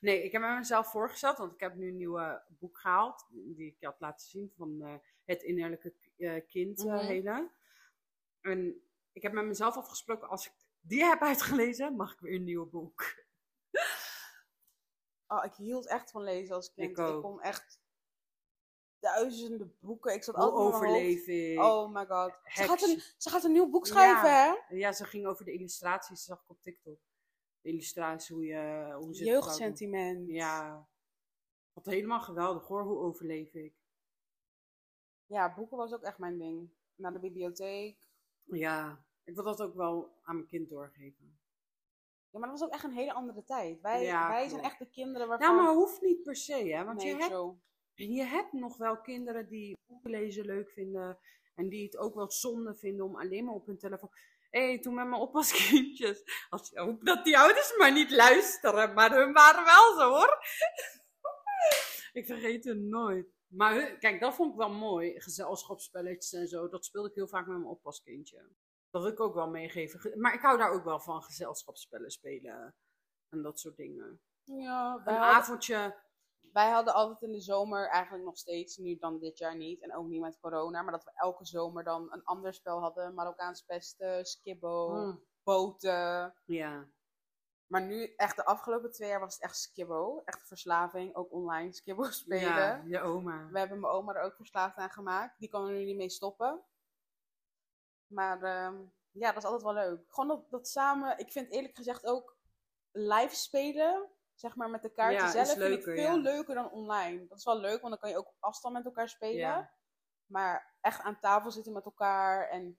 nee, 0.00 0.22
ik 0.22 0.32
heb 0.32 0.42
hem 0.42 0.54
mezelf 0.58 0.90
voorgesteld, 0.90 1.38
want 1.38 1.52
ik 1.52 1.60
heb 1.60 1.74
nu 1.74 1.88
een 1.88 1.96
nieuwe 1.96 2.42
boek 2.48 2.78
gehaald. 2.78 3.26
Die 3.30 3.66
ik 3.66 3.84
had 3.84 4.00
laten 4.00 4.26
zien 4.28 4.52
van 4.56 4.80
eh, 4.82 4.94
Het 5.24 5.42
Innerlijke 5.42 5.94
eh, 6.16 6.46
Kind 6.46 6.82
hele. 6.82 7.50
En 8.40 8.82
ik 9.12 9.22
heb 9.22 9.32
met 9.32 9.44
mezelf 9.44 9.76
afgesproken, 9.76 10.28
als 10.28 10.46
ik 10.46 10.52
die 10.80 11.04
heb 11.04 11.20
uitgelezen, 11.20 11.96
mag 11.96 12.12
ik 12.12 12.20
weer 12.20 12.34
een 12.34 12.44
nieuw 12.44 12.66
boek. 12.70 13.02
Oh, 15.30 15.44
ik 15.44 15.54
hield 15.54 15.86
echt 15.86 16.10
van 16.10 16.22
lezen 16.22 16.54
als 16.54 16.72
kind. 16.72 16.90
Ik 16.90 16.98
ook. 16.98 17.22
kon 17.22 17.40
echt 17.42 17.80
duizenden 19.14 19.76
boeken. 19.80 20.14
Ik 20.14 20.22
zat 20.22 20.34
Hoe 20.34 20.44
altijd 20.44 20.64
in 20.64 20.70
mijn 20.70 20.92
hoofd. 20.92 20.96
overleef 20.96 21.26
ik? 21.26 21.62
Oh 21.62 21.94
my 21.94 22.06
god. 22.06 22.32
Ze 22.44 22.62
gaat, 22.62 22.82
een, 22.82 23.00
ze 23.16 23.30
gaat 23.30 23.44
een 23.44 23.52
nieuw 23.52 23.70
boek 23.70 23.86
schrijven, 23.86 24.30
hè? 24.30 24.76
Ja, 24.76 24.92
ze 24.92 25.04
ging 25.04 25.26
over 25.26 25.44
de 25.44 25.52
illustraties, 25.52 26.24
zag 26.24 26.42
ik 26.42 26.50
op 26.50 26.62
TikTok. 26.62 26.98
De 27.60 27.68
illustraties, 27.68 28.28
hoe 28.28 28.44
je... 28.44 28.94
Hoe 29.00 29.14
ze 29.14 29.24
Jeugdsentiment. 29.24 30.28
Ja. 30.28 30.88
Wat 31.72 31.86
helemaal 31.86 32.20
geweldig 32.20 32.66
hoor, 32.66 32.82
hoe 32.82 32.98
overleef 32.98 33.54
ik? 33.54 33.74
Ja, 35.26 35.54
boeken 35.54 35.76
was 35.76 35.92
ook 35.92 36.02
echt 36.02 36.18
mijn 36.18 36.38
ding. 36.38 36.70
Naar 36.94 37.12
de 37.12 37.18
bibliotheek. 37.18 38.08
Ja, 38.42 39.04
ik 39.24 39.34
wil 39.34 39.44
dat 39.44 39.62
ook 39.62 39.74
wel 39.74 40.18
aan 40.22 40.34
mijn 40.34 40.48
kind 40.48 40.68
doorgeven. 40.68 41.38
Ja, 42.30 42.38
maar 42.38 42.48
dat 42.48 42.58
was 42.58 42.68
ook 42.68 42.74
echt 42.74 42.84
een 42.84 42.92
hele 42.92 43.12
andere 43.12 43.44
tijd. 43.44 43.80
Wij, 43.80 44.02
Ja, 44.02 44.28
wij 44.28 44.48
zijn 44.48 44.62
echt 44.62 44.78
de 44.78 44.90
kinderen 44.90 45.28
waarvan... 45.28 45.54
Nou, 45.54 45.62
maar 45.62 45.74
hoeft 45.74 46.00
niet 46.00 46.22
per 46.22 46.36
se, 46.36 46.52
hè? 46.54 46.84
Want 46.84 46.98
nee, 46.98 47.06
je, 47.06 47.16
hebt, 47.16 47.30
zo. 47.30 47.58
Je 48.06 48.22
hebt 48.24 48.52
nog 48.52 48.76
wel 48.76 49.00
kinderen 49.00 49.48
die 49.48 49.76
boeken 49.86 50.10
lezen 50.10 50.44
leuk 50.44 50.70
vinden. 50.70 51.18
En 51.54 51.68
die 51.68 51.84
het 51.84 51.96
ook 51.96 52.14
wel 52.14 52.30
zonde 52.30 52.74
vinden 52.74 53.04
om 53.06 53.16
alleen 53.16 53.44
maar 53.44 53.54
op 53.54 53.66
hun 53.66 53.78
telefoon. 53.78 54.10
Hé, 54.50 54.66
hey, 54.66 54.78
toen 54.78 54.94
met 54.94 55.06
mijn 55.08 55.20
oppaskindjes. 55.20 56.22
Als, 56.50 56.70
ik 56.70 56.78
hoop 56.78 57.04
dat 57.04 57.24
die 57.24 57.38
ouders 57.38 57.76
maar 57.76 57.92
niet 57.92 58.10
luisteren. 58.10 58.94
Maar 58.94 59.10
hun 59.16 59.32
waren 59.32 59.64
wel 59.64 59.94
zo 59.98 60.08
hoor. 60.10 60.38
ik 62.12 62.26
vergeet 62.26 62.64
het 62.64 62.78
nooit. 62.78 63.26
Maar 63.48 63.98
kijk, 63.98 64.20
dat 64.20 64.34
vond 64.34 64.50
ik 64.52 64.58
wel 64.58 64.70
mooi. 64.70 65.20
Gezelschapsspelletjes 65.20 66.32
en 66.32 66.48
zo. 66.48 66.68
Dat 66.68 66.84
speelde 66.84 67.08
ik 67.08 67.14
heel 67.14 67.28
vaak 67.28 67.46
met 67.46 67.56
mijn 67.56 67.70
oppaskindje. 67.70 68.48
Dat 68.90 69.02
wil 69.02 69.10
ik 69.12 69.20
ook 69.20 69.34
wel 69.34 69.48
meegeven. 69.50 70.00
Ge- 70.00 70.16
Maar 70.16 70.34
ik 70.34 70.40
hou 70.40 70.58
daar 70.58 70.70
ook 70.70 70.84
wel 70.84 71.00
van. 71.00 71.22
Gezelschapsspellen 71.22 72.10
spelen. 72.10 72.74
En 73.28 73.42
dat 73.42 73.60
soort 73.60 73.76
dingen. 73.76 74.20
Ja, 74.44 74.92
Een 74.92 75.14
hadden, 75.14 75.14
avondje. 75.18 75.96
Wij 76.52 76.70
hadden 76.70 76.94
altijd 76.94 77.22
in 77.22 77.32
de 77.32 77.40
zomer, 77.40 77.88
eigenlijk 77.88 78.24
nog 78.24 78.36
steeds, 78.38 78.76
nu 78.76 78.96
dan 78.98 79.18
dit 79.18 79.38
jaar 79.38 79.56
niet. 79.56 79.82
En 79.82 79.94
ook 79.94 80.06
niet 80.06 80.20
met 80.20 80.38
corona. 80.40 80.82
Maar 80.82 80.92
dat 80.92 81.04
we 81.04 81.10
elke 81.14 81.44
zomer 81.46 81.84
dan 81.84 82.12
een 82.12 82.24
ander 82.24 82.54
spel 82.54 82.80
hadden. 82.80 83.14
Marokkaans 83.14 83.62
pesten, 83.62 84.24
skibbo, 84.24 84.88
Mm, 84.90 85.24
boten. 85.42 86.34
ja. 86.44 86.88
Maar 87.66 87.82
nu, 87.82 88.12
echt 88.16 88.36
de 88.36 88.44
afgelopen 88.44 88.92
twee 88.92 89.08
jaar 89.08 89.20
was 89.20 89.34
het 89.34 89.42
echt 89.42 89.56
skibbo. 89.56 90.22
Echt 90.24 90.46
verslaving, 90.46 91.14
ook 91.14 91.32
online 91.32 91.72
skibbo 91.72 92.02
spelen. 92.10 92.42
Ja, 92.54 92.82
je 92.86 93.00
oma. 93.00 93.48
We 93.50 93.58
hebben 93.58 93.80
mijn 93.80 93.92
oma 93.92 94.14
er 94.14 94.22
ook 94.22 94.36
verslaafd 94.36 94.76
aan 94.76 94.90
gemaakt. 94.90 95.38
Die 95.38 95.48
kan 95.48 95.66
er 95.66 95.72
nu 95.72 95.84
niet 95.84 95.96
mee 95.96 96.10
stoppen. 96.10 96.62
Maar 98.06 98.42
ehm, 98.42 98.76
ja, 99.10 99.28
dat 99.32 99.36
is 99.36 99.44
altijd 99.44 99.62
wel 99.62 99.72
leuk. 99.74 100.04
Gewoon 100.08 100.28
dat, 100.28 100.50
dat 100.50 100.68
samen, 100.68 101.18
ik 101.18 101.32
vind 101.32 101.50
eerlijk 101.50 101.76
gezegd 101.76 102.06
ook 102.06 102.36
live 102.92 103.34
spelen, 103.34 104.08
zeg 104.40 104.56
maar 104.56 104.70
met 104.70 104.82
de 104.82 104.92
kaarten 104.92 105.24
Ja, 105.24 105.30
zelf, 105.30 105.48
vind 105.48 105.58
leuker, 105.58 105.92
ik 105.92 105.98
veel 105.98 106.16
ja. 106.16 106.22
leuker 106.22 106.54
dan 106.54 106.70
online. 106.70 107.26
Dat 107.26 107.38
is 107.38 107.44
wel 107.44 107.60
leuk, 107.60 107.80
want 107.80 107.88
dan 107.88 107.98
kan 107.98 108.10
je 108.10 108.16
ook 108.16 108.28
op 108.28 108.36
afstand 108.38 108.74
met 108.74 108.84
elkaar 108.84 109.08
spelen. 109.08 109.36
Ja. 109.36 109.72
Maar 110.26 110.76
echt 110.80 111.00
aan 111.00 111.20
tafel 111.20 111.50
zitten 111.50 111.72
met 111.72 111.84
elkaar 111.84 112.48
en 112.48 112.78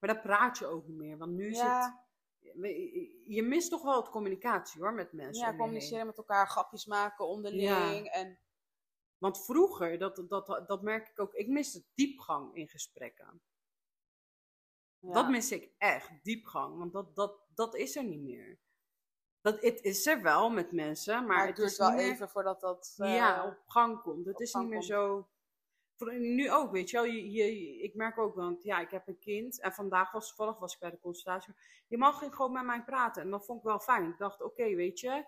Maar 0.00 0.14
daar 0.14 0.22
praat 0.22 0.58
je 0.58 0.66
ook 0.66 0.86
niet 0.86 0.96
meer. 0.96 1.18
Want 1.18 1.32
nu 1.32 1.50
is 1.50 1.60
het... 1.60 2.08
Je 2.38 3.24
je 3.26 3.42
mist 3.42 3.70
toch 3.70 3.82
wel 3.82 3.96
het 3.96 4.10
communicatie 4.10 4.80
hoor, 4.80 4.94
met 4.94 5.12
mensen. 5.12 5.46
ja, 5.46 5.56
communiceren 5.56 6.06
met 6.06 6.16
elkaar, 6.16 6.48
grapjes 6.48 6.86
maken 6.86 7.28
onderling. 7.28 8.06
En 8.06 8.38
Want 9.18 9.44
vroeger, 9.44 9.98
dat, 9.98 10.24
dat, 10.28 10.64
dat 10.66 10.82
merk 10.82 11.08
ik 11.08 11.20
ook, 11.20 11.34
ik 11.34 11.48
miste 11.48 11.84
diepgang 11.94 12.54
in 12.54 12.68
gesprekken. 12.68 13.42
Dat 15.00 15.28
mis 15.28 15.52
ik 15.52 15.70
echt, 15.78 16.10
diepgang. 16.22 16.78
Want 16.78 16.92
dat, 16.92 17.14
dat, 17.14 17.40
dat 17.54 17.74
is 17.74 17.96
er 17.96 18.04
niet 18.04 18.20
meer. 18.20 18.58
Dat, 19.40 19.60
het 19.62 19.80
is 19.82 20.06
er 20.06 20.22
wel 20.22 20.50
met 20.50 20.72
mensen, 20.72 21.14
maar, 21.14 21.24
maar 21.26 21.38
het 21.38 21.46
het 21.46 21.56
duurt 21.56 21.70
is 21.70 21.78
wel 21.78 21.90
meer- 21.92 22.10
even 22.12 22.28
voordat 22.28 22.60
dat... 22.60 22.94
eh, 22.98 23.14
ja, 23.14 23.46
op 23.46 23.58
gang 23.66 24.02
komt. 24.02 24.26
Het 24.26 24.40
is 24.40 24.54
niet 24.54 24.64
meer 24.68 24.72
komt. 24.72 24.84
zo. 24.84 25.28
Voor- 25.96 26.14
Nu 26.20 26.50
ook, 26.52 26.70
weet 26.70 26.90
je 26.90 26.96
wel. 26.96 27.06
Je, 27.06 27.30
je, 27.30 27.78
ik 27.82 27.94
merk 27.94 28.18
ook, 28.18 28.34
want 28.34 28.62
ja, 28.62 28.80
ik 28.80 28.90
heb 28.90 29.08
een 29.08 29.18
kind. 29.18 29.60
En 29.60 29.72
vandaag 29.72 30.12
was 30.12 30.26
toevallig 30.28 30.58
was 30.58 30.74
ik 30.74 30.80
bij 30.80 30.90
de 30.90 30.98
consultatie. 31.00 31.54
Je 31.86 31.98
mag 31.98 32.18
gewoon 32.18 32.52
met 32.52 32.64
mij 32.64 32.82
praten. 32.82 33.22
En 33.22 33.30
dat 33.30 33.44
vond 33.44 33.58
ik 33.58 33.64
wel 33.64 33.78
fijn. 33.80 34.08
Ik 34.08 34.18
dacht, 34.18 34.42
oké, 34.42 34.74
weet 34.74 35.00
je. 35.00 35.24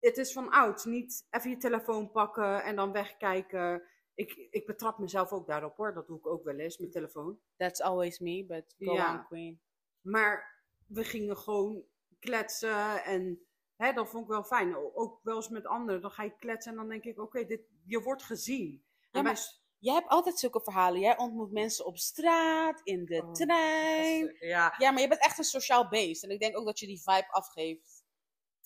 Het 0.00 0.16
is 0.16 0.32
van 0.32 0.50
oud. 0.50 0.84
Niet 0.84 1.26
even 1.30 1.50
je 1.50 1.56
telefoon 1.56 2.10
pakken 2.10 2.62
en 2.64 2.76
dan 2.76 2.92
wegkijken. 2.92 3.82
Ik, 4.14 4.46
ik 4.50 4.66
betrap 4.66 4.98
mezelf 4.98 5.32
ook 5.32 5.46
daarop 5.46 5.76
hoor. 5.76 5.94
Dat 5.94 6.06
doe 6.06 6.18
ik 6.18 6.26
ook 6.26 6.44
wel 6.44 6.58
eens, 6.58 6.78
mijn 6.78 6.90
telefoon. 6.90 7.38
That's 7.56 7.80
always 7.80 8.18
me, 8.18 8.44
but 8.46 8.74
go 8.78 8.92
Ja. 8.92 9.12
on, 9.14 9.24
queen. 9.26 9.60
Maar 10.00 10.62
we 10.86 11.04
gingen 11.04 11.36
gewoon 11.36 11.82
kletsen 12.24 13.04
en 13.04 13.46
hè, 13.76 13.92
dat 13.92 14.08
vond 14.10 14.22
ik 14.24 14.30
wel 14.30 14.44
fijn. 14.44 14.76
Ook 14.76 15.20
wel 15.22 15.36
eens 15.36 15.48
met 15.48 15.66
anderen. 15.66 16.00
Dan 16.00 16.10
ga 16.10 16.22
je 16.22 16.36
kletsen 16.36 16.70
en 16.72 16.78
dan 16.78 16.88
denk 16.88 17.04
ik, 17.04 17.18
oké, 17.20 17.44
dit 17.44 17.60
je 17.84 18.00
wordt 18.02 18.22
gezien. 18.22 18.84
Ja, 19.10 19.24
En 19.24 19.36
s- 19.36 19.62
Jij 19.78 19.94
hebt 19.94 20.08
altijd 20.08 20.38
zulke 20.38 20.60
verhalen. 20.60 21.00
Jij 21.00 21.18
ontmoet 21.18 21.52
mensen 21.52 21.86
op 21.86 21.96
straat, 21.98 22.80
in 22.84 23.04
de 23.04 23.22
Oh, 23.22 23.32
trein. 23.32 24.36
Ja, 24.38 24.74
Ja, 24.78 24.90
maar 24.90 25.00
je 25.02 25.08
bent 25.08 25.20
echt 25.24 25.38
een 25.38 25.44
sociaal 25.44 25.88
beest. 25.88 26.22
En 26.24 26.30
ik 26.30 26.40
denk 26.40 26.58
ook 26.58 26.64
dat 26.66 26.78
je 26.78 26.86
die 26.86 27.02
vibe 27.02 27.26
afgeeft. 27.30 28.04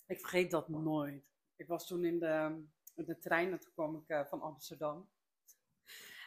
ik 0.07 0.19
vergeet 0.19 0.51
dat 0.51 0.69
nooit. 0.69 1.23
Ik 1.55 1.67
was 1.67 1.87
toen 1.87 2.05
in 2.05 2.19
de, 2.19 2.63
in 2.95 3.05
de 3.05 3.19
trein 3.19 3.51
en 3.51 3.59
toen 3.59 3.71
kwam 3.73 3.95
ik 3.95 4.07
eh, 4.09 4.25
van 4.25 4.41
Amsterdam. 4.41 5.09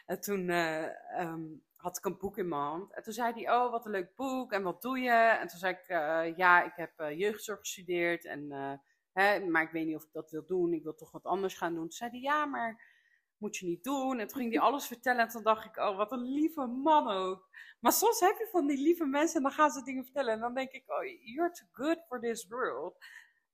En 0.05 0.21
toen 0.21 0.49
eh, 0.49 1.19
ehm, 1.19 1.43
had 1.83 1.97
ik 1.97 2.05
een 2.05 2.17
boek 2.17 2.37
in 2.37 2.47
mijn 2.47 2.61
hand. 2.61 2.93
En 2.93 3.03
toen 3.03 3.13
zei 3.13 3.33
hij, 3.33 3.55
oh, 3.55 3.71
wat 3.71 3.85
een 3.85 3.91
leuk 3.91 4.15
boek. 4.15 4.51
En 4.51 4.63
wat 4.63 4.81
doe 4.81 4.99
je? 4.99 5.11
En 5.11 5.47
toen 5.47 5.59
zei 5.59 5.73
ik, 5.73 5.87
eh, 5.87 6.37
ja, 6.37 6.63
ik 6.63 6.75
heb 6.75 6.99
eh, 6.99 7.19
jeugdzorg 7.19 7.59
gestudeerd. 7.59 8.25
En, 8.25 8.51
eh, 8.51 8.73
hè, 9.11 9.39
maar 9.39 9.61
ik 9.61 9.71
weet 9.71 9.85
niet 9.85 9.95
of 9.95 10.03
ik 10.03 10.11
dat 10.11 10.31
wil 10.31 10.45
doen. 10.45 10.73
Ik 10.73 10.83
wil 10.83 10.95
toch 10.95 11.11
wat 11.11 11.23
anders 11.23 11.57
gaan 11.57 11.73
doen. 11.73 11.81
Toen 11.81 11.91
zei 11.91 12.09
hij, 12.09 12.19
ja, 12.19 12.45
maar 12.45 12.91
moet 13.37 13.57
je 13.57 13.65
niet 13.65 13.83
doen. 13.83 14.19
En 14.19 14.27
toen 14.27 14.37
ging 14.37 14.53
hij 14.53 14.61
alles 14.67 14.87
vertellen. 14.87 15.21
En 15.21 15.27
toen 15.27 15.43
dacht 15.43 15.65
ik, 15.65 15.77
oh, 15.77 15.97
wat 15.97 16.11
een 16.11 16.23
lieve 16.23 16.65
man 16.65 17.07
ook. 17.07 17.49
Maar 17.79 17.91
soms 17.91 18.19
heb 18.19 18.37
je 18.37 18.47
van 18.51 18.67
die 18.67 18.81
lieve 18.81 19.05
mensen 19.05 19.37
en 19.37 19.43
dan 19.43 19.51
gaan 19.51 19.71
ze 19.71 19.83
dingen 19.83 20.03
vertellen. 20.03 20.33
En 20.33 20.39
dan 20.39 20.53
denk 20.53 20.71
ik, 20.71 20.83
oh, 20.91 21.03
you're 21.23 21.51
too 21.51 21.67
good 21.71 22.05
for 22.07 22.19
this 22.19 22.47
world. 22.47 23.05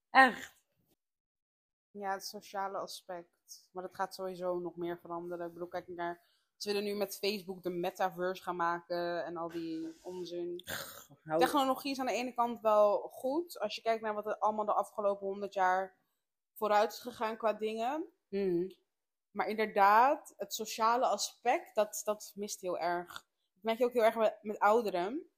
Echt. 0.09 0.57
Ja, 1.91 2.11
het 2.11 2.25
sociale 2.25 2.77
aspect. 2.77 3.67
Maar 3.71 3.83
dat 3.83 3.95
gaat 3.95 4.13
sowieso 4.13 4.59
nog 4.59 4.75
meer 4.75 4.99
veranderen. 4.99 5.47
Ik 5.47 5.53
bedoel, 5.53 5.67
kijk 5.67 5.87
naar... 5.87 6.27
Ze 6.59 6.67
willen 6.67 6.83
nu 6.83 6.95
met 6.95 7.17
Facebook 7.17 7.63
de 7.63 7.69
metaverse 7.69 8.43
gaan 8.43 8.55
maken 8.55 9.25
en 9.25 9.37
al 9.37 9.49
die 9.49 9.97
onzin. 10.01 10.63
Technologie 11.37 11.91
is 11.91 11.99
aan 11.99 12.05
de 12.05 12.11
ene 12.11 12.33
kant 12.33 12.61
wel 12.61 12.97
goed. 12.99 13.59
Als 13.59 13.75
je 13.75 13.81
kijkt 13.81 14.01
naar 14.01 14.13
wat 14.13 14.25
er 14.25 14.37
allemaal 14.37 14.65
de 14.65 14.73
afgelopen 14.73 15.27
honderd 15.27 15.53
jaar 15.53 15.95
vooruit 16.53 16.91
is 16.91 16.99
gegaan 16.99 17.37
qua 17.37 17.53
dingen. 17.53 18.05
mm, 18.29 18.73
Maar 19.31 19.47
inderdaad, 19.47 20.33
het 20.37 20.53
sociale 20.53 21.05
aspect, 21.05 21.75
dat, 21.75 22.01
dat 22.03 22.31
mist 22.35 22.61
heel 22.61 22.79
erg. 22.79 23.13
Dat 23.53 23.63
merk 23.63 23.77
je 23.77 23.85
ook 23.85 23.93
heel 23.93 24.03
erg 24.03 24.15
met, 24.15 24.37
met 24.41 24.59
ouderen. 24.59 25.29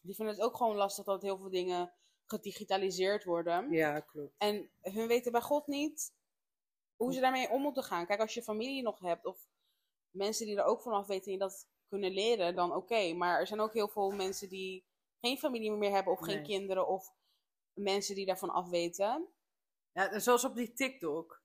Die 0.00 0.14
vinden 0.14 0.34
het 0.34 0.44
ook 0.44 0.56
gewoon 0.56 0.76
lastig 0.76 1.04
dat 1.04 1.22
heel 1.22 1.38
veel 1.38 1.50
dingen 1.50 1.92
gedigitaliseerd 2.26 3.24
worden. 3.24 3.70
Ja, 3.72 4.00
klopt. 4.00 4.34
En 4.38 4.70
hun 4.80 5.06
weten 5.06 5.32
bij 5.32 5.40
God 5.40 5.66
niet 5.66 6.12
hoe 6.96 7.12
ze 7.12 7.20
daarmee 7.20 7.50
om 7.50 7.62
moeten 7.62 7.82
gaan. 7.84 8.06
Kijk, 8.06 8.20
als 8.20 8.34
je 8.34 8.42
familie 8.42 8.82
nog 8.82 8.98
hebt 9.00 9.26
of 9.26 9.46
mensen 10.14 10.46
die 10.46 10.56
er 10.56 10.64
ook 10.64 10.82
vanaf 10.82 11.06
weten 11.06 11.30
die 11.30 11.38
dat 11.38 11.68
kunnen 11.88 12.10
leren, 12.12 12.54
dan 12.54 12.74
oké. 12.74 13.12
Maar 13.12 13.38
er 13.40 13.46
zijn 13.46 13.60
ook 13.60 13.72
heel 13.72 13.88
veel 13.88 14.10
mensen 14.10 14.48
die 14.48 14.84
geen 15.20 15.38
familie 15.38 15.70
meer 15.72 15.90
hebben 15.90 16.12
of 16.12 16.20
geen 16.20 16.42
kinderen 16.42 16.88
of 16.88 17.12
mensen 17.72 18.14
die 18.14 18.26
daarvan 18.26 18.50
afweten. 18.50 19.28
Ja, 19.92 20.18
zoals 20.18 20.44
op 20.44 20.54
die 20.54 20.72
TikTok. 20.72 21.42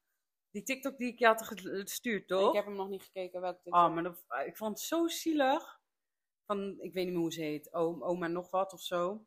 Die 0.52 0.64
TikTok 0.64 0.98
die 0.98 1.12
ik 1.12 1.20
je 1.20 1.26
had 1.26 1.42
gestuurd, 1.44 2.28
toch? 2.28 2.48
Ik 2.50 2.56
heb 2.56 2.66
hem 2.66 2.76
nog 2.76 2.90
niet 2.90 3.04
gekeken 3.04 3.42
welke 3.42 3.60
dit 3.64 3.74
Oh, 3.74 3.94
maar 3.94 4.04
dat, 4.04 4.24
ik 4.46 4.58
vond 4.58 4.72
het 4.72 4.88
zo 4.88 5.08
zielig. 5.08 5.82
Van, 6.46 6.80
ik 6.80 6.94
weet 6.94 7.04
niet 7.06 7.14
meer 7.14 7.22
hoe 7.22 7.34
ze 7.34 7.42
heet. 7.42 7.74
Oom, 7.74 8.04
oma 8.04 8.28
nog 8.28 8.50
wat 8.50 8.74
of 8.74 8.82
zo. 8.82 9.26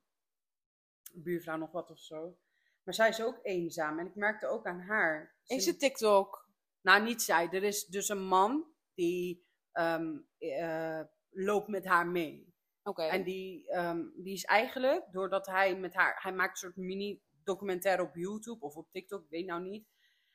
Buurvrouw 1.13 1.57
nog 1.57 1.73
wat 1.73 1.91
of 1.91 1.99
zo. 1.99 2.37
Maar 2.83 2.95
zij 2.95 3.09
is 3.09 3.23
ook 3.23 3.39
eenzaam. 3.43 3.99
En 3.99 4.07
ik 4.07 4.15
merkte 4.15 4.47
ook 4.47 4.67
aan 4.67 4.81
haar. 4.81 5.37
Ze- 5.43 5.55
Is 5.55 5.67
het 5.67 5.79
TikTok? 5.79 6.49
Nou, 6.81 7.03
niet 7.03 7.23
zij. 7.23 7.49
Er 7.51 7.63
is 7.63 7.87
dus 7.87 8.09
een 8.09 8.23
man 8.25 8.72
die 8.95 9.47
ehm, 9.73 10.19
eh, 10.39 11.01
loopt 11.31 11.69
met 11.69 11.87
haar 11.87 12.07
mee. 12.07 12.55
Oké. 12.83 13.03
En 13.03 13.25
die, 13.25 13.71
ehm, 13.71 14.03
die 14.15 14.33
is 14.33 14.45
eigenlijk, 14.45 15.05
doordat 15.13 15.47
hij 15.47 15.77
met 15.77 15.95
haar... 15.95 16.19
Hij 16.23 16.33
maakt 16.33 16.51
een 16.51 16.57
soort 16.57 16.77
mini-documentaire 16.77 18.03
op 18.03 18.15
YouTube 18.15 18.65
of 18.65 18.77
op 18.77 18.91
TikTok, 18.91 19.23
ik 19.23 19.31
weet 19.31 19.47
nou 19.47 19.63
niet. 19.63 19.87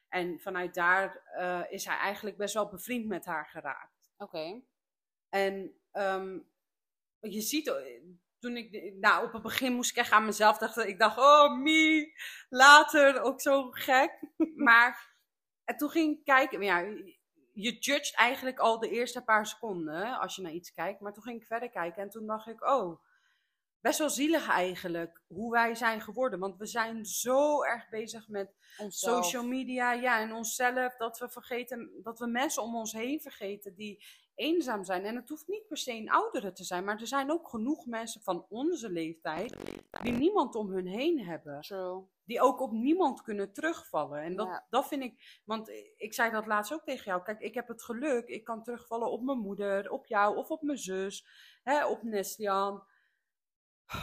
En 0.07 0.39
vanuit 0.39 0.73
daar 0.73 1.21
eh, 1.35 1.63
is 1.69 1.85
hij 1.85 1.97
eigenlijk 1.97 2.37
best 2.37 2.53
wel 2.53 2.69
bevriend 2.69 3.07
met 3.07 3.25
haar 3.25 3.45
geraakt. 3.45 3.93
Oké. 4.17 4.61
En 5.29 5.79
ehm, 5.91 6.39
je 7.19 7.41
ziet, 7.41 7.67
eh, 7.67 7.75
toen 8.39 8.57
ik, 8.57 8.93
nou 8.99 9.25
op 9.25 9.33
het 9.33 9.41
begin 9.41 9.73
moest 9.73 9.91
ik 9.91 9.97
echt 9.97 10.11
aan 10.11 10.25
mezelf 10.25 10.57
dachten, 10.57 10.87
ik 10.87 10.99
dacht, 10.99 11.17
oh 11.17 11.59
me, 11.61 12.11
later, 12.49 13.21
ook 13.21 13.41
zo 13.41 13.71
gek. 13.71 14.19
maar 14.65 15.15
en 15.63 15.77
toen 15.77 15.89
ging 15.89 16.17
ik 16.17 16.23
kijken, 16.23 16.61
ja, 16.61 16.85
je 17.57 17.77
judgt 17.79 18.15
eigenlijk 18.15 18.59
al 18.59 18.79
de 18.79 18.89
eerste 18.89 19.23
paar 19.23 19.45
seconden 19.45 20.19
als 20.19 20.35
je 20.35 20.41
naar 20.41 20.51
iets 20.51 20.73
kijkt. 20.73 20.99
Maar 20.99 21.13
toen 21.13 21.23
ging 21.23 21.41
ik 21.41 21.47
verder 21.47 21.69
kijken 21.69 22.01
en 22.01 22.09
toen 22.09 22.25
dacht 22.25 22.47
ik, 22.47 22.69
oh, 22.69 23.01
best 23.81 23.99
wel 23.99 24.09
zielig 24.09 24.49
eigenlijk 24.49 25.21
hoe 25.27 25.51
wij 25.51 25.75
zijn 25.75 26.01
geworden. 26.01 26.39
Want 26.39 26.57
we 26.57 26.65
zijn 26.65 27.05
zo 27.05 27.63
erg 27.63 27.89
bezig 27.89 28.27
met 28.27 28.55
Onszelf. 28.77 29.25
social 29.25 29.43
media, 29.43 29.93
ja, 29.93 30.19
en 30.19 30.33
onszelf, 30.33 30.95
dat 30.95 31.19
we 31.19 31.29
vergeten, 31.29 31.91
dat 32.03 32.19
we 32.19 32.27
mensen 32.27 32.63
om 32.63 32.75
ons 32.75 32.91
heen 32.91 33.21
vergeten 33.21 33.75
die 33.75 34.03
eenzaam 34.35 34.83
zijn. 34.83 35.05
En 35.05 35.15
het 35.15 35.29
hoeft 35.29 35.47
niet 35.47 35.67
per 35.67 35.77
se 35.77 35.91
een 35.91 36.11
oudere 36.11 36.51
te 36.51 36.63
zijn, 36.63 36.83
maar 36.83 36.99
er 36.99 37.07
zijn 37.07 37.31
ook 37.31 37.49
genoeg 37.49 37.85
mensen 37.85 38.21
van 38.21 38.45
onze 38.49 38.89
leeftijd 38.89 39.55
die 40.01 40.13
niemand 40.13 40.55
om 40.55 40.71
hun 40.71 40.87
heen 40.87 41.25
hebben. 41.25 41.61
True. 41.61 42.07
Die 42.27 42.41
ook 42.41 42.59
op 42.61 42.71
niemand 42.71 43.21
kunnen 43.21 43.53
terugvallen. 43.53 44.21
En 44.21 44.35
dat, 44.35 44.47
Ja. 44.47 44.65
dat 44.69 44.87
vind 44.87 45.03
ik, 45.03 45.41
want 45.45 45.69
ik 45.97 46.13
zei 46.13 46.31
dat 46.31 46.45
laatst 46.45 46.73
ook 46.73 46.83
tegen 46.83 47.05
jou. 47.05 47.23
Kijk, 47.23 47.39
ik 47.39 47.53
heb 47.53 47.67
het 47.67 47.83
geluk, 47.83 48.27
ik 48.27 48.43
kan 48.43 48.63
terugvallen 48.63 49.11
op 49.11 49.21
mijn 49.23 49.37
moeder, 49.39 49.89
op 49.91 50.05
jou 50.05 50.35
of 50.37 50.49
op 50.49 50.61
mijn 50.61 50.77
zus, 50.77 51.27
hè, 51.63 51.85
op 51.85 52.03
Nestjan 52.03 52.87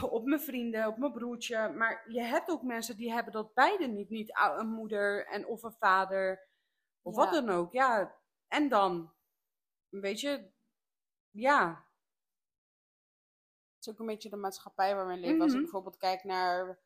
op 0.01 0.25
mijn 0.25 0.41
vrienden, 0.41 0.87
op 0.87 0.97
mijn 0.97 1.11
broertje. 1.11 1.69
Maar 1.69 2.11
je 2.11 2.21
hebt 2.21 2.49
ook 2.49 2.61
mensen 2.63 2.97
die 2.97 3.11
hebben 3.11 3.33
dat 3.33 3.53
beide 3.53 3.87
niet. 3.87 4.09
Niet 4.09 4.37
een 4.57 4.67
moeder 4.69 5.25
en 5.27 5.47
of 5.47 5.63
een 5.63 5.75
vader. 5.79 6.47
Of 7.01 7.15
Ja. 7.15 7.21
wat 7.23 7.33
dan 7.33 7.49
ook. 7.49 7.71
Ja, 7.71 8.15
en 8.47 8.69
dan, 8.69 9.13
weet 9.89 10.19
je, 10.19 10.51
ja. 11.29 11.67
Het 13.75 13.85
is 13.85 13.89
ook 13.89 13.99
een 13.99 14.05
beetje 14.05 14.29
de 14.29 14.35
maatschappij 14.35 14.95
waar 14.95 15.07
we 15.07 15.13
in 15.13 15.19
leven. 15.19 15.41
Als 15.41 15.47
ik 15.51 15.53
Mhm. 15.53 15.61
bijvoorbeeld 15.63 15.97
kijk 15.97 16.23
naar. 16.23 16.79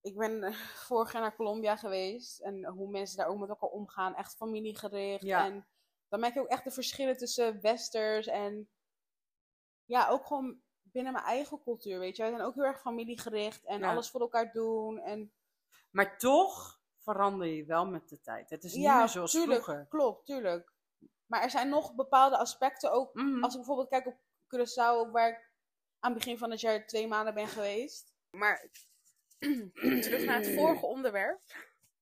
Ik 0.00 0.16
ben 0.16 0.42
eh, 0.42 0.54
vorig 0.88 1.12
jaar 1.12 1.22
naar 1.22 1.36
Colombia 1.36 1.76
geweest. 1.76 2.40
En 2.40 2.64
hoe 2.66 2.90
mensen 2.90 3.16
daar 3.16 3.26
ook 3.26 3.38
met 3.38 3.48
elkaar 3.48 3.68
omgaan. 3.70 4.14
Echt 4.14 4.36
familiegericht. 4.36 5.22
Ja. 5.24 5.44
En 5.44 5.66
dan 6.08 6.20
merk 6.20 6.34
je 6.34 6.40
ook 6.40 6.46
echt 6.46 6.64
de 6.64 6.70
verschillen 6.70 7.16
tussen 7.16 7.60
westers 7.60 8.26
en. 8.26 8.68
Ja, 9.84 10.08
ook 10.08 10.26
gewoon 10.26 10.60
binnen 10.82 11.12
mijn 11.12 11.24
eigen 11.24 11.62
cultuur. 11.62 11.98
Weet 11.98 12.16
je, 12.16 12.22
wij 12.22 12.30
zijn 12.30 12.42
ook 12.44 12.54
heel 12.54 12.64
erg 12.64 12.80
familiegericht. 12.80 13.64
En 13.64 13.78
Ja. 13.80 13.90
alles 13.90 14.10
voor 14.10 14.20
elkaar 14.20 14.52
doen. 14.52 14.98
En 14.98 15.32
Maar 15.90 16.18
toch 16.18 16.80
verander 16.98 17.46
je 17.46 17.64
wel 17.64 17.86
met 17.86 18.08
de 18.08 18.20
tijd. 18.20 18.50
Het 18.50 18.64
is 18.64 18.72
niet 18.74 18.82
ja, 18.84 18.98
meer 18.98 19.08
zoals 19.08 19.30
tuurlijk. 19.32 19.62
vroeger. 19.62 19.86
Klopt, 19.88 20.26
tuurlijk. 20.26 20.72
Maar 21.26 21.42
er 21.42 21.50
zijn 21.50 21.68
nog 21.68 21.94
bepaalde 21.94 22.38
aspecten 22.38 22.92
ook. 22.92 23.14
Mhm. 23.14 23.42
Als 23.42 23.52
ik 23.52 23.58
bijvoorbeeld 23.58 23.88
kijk 23.88 24.06
op 24.06 24.16
Curaçao, 24.46 25.10
waar 25.12 25.28
ik 25.28 25.50
aan 25.98 26.10
het 26.12 26.18
begin 26.18 26.38
van 26.38 26.50
het 26.50 26.60
jaar 26.60 26.86
twee 26.86 27.08
maanden 27.08 27.34
ben 27.34 27.48
geweest. 27.48 28.12
Maar 28.30 28.70
terug 30.02 30.24
naar 30.24 30.38
het 30.40 30.54
vorige 30.54 30.86
onderwerp. 30.86 31.40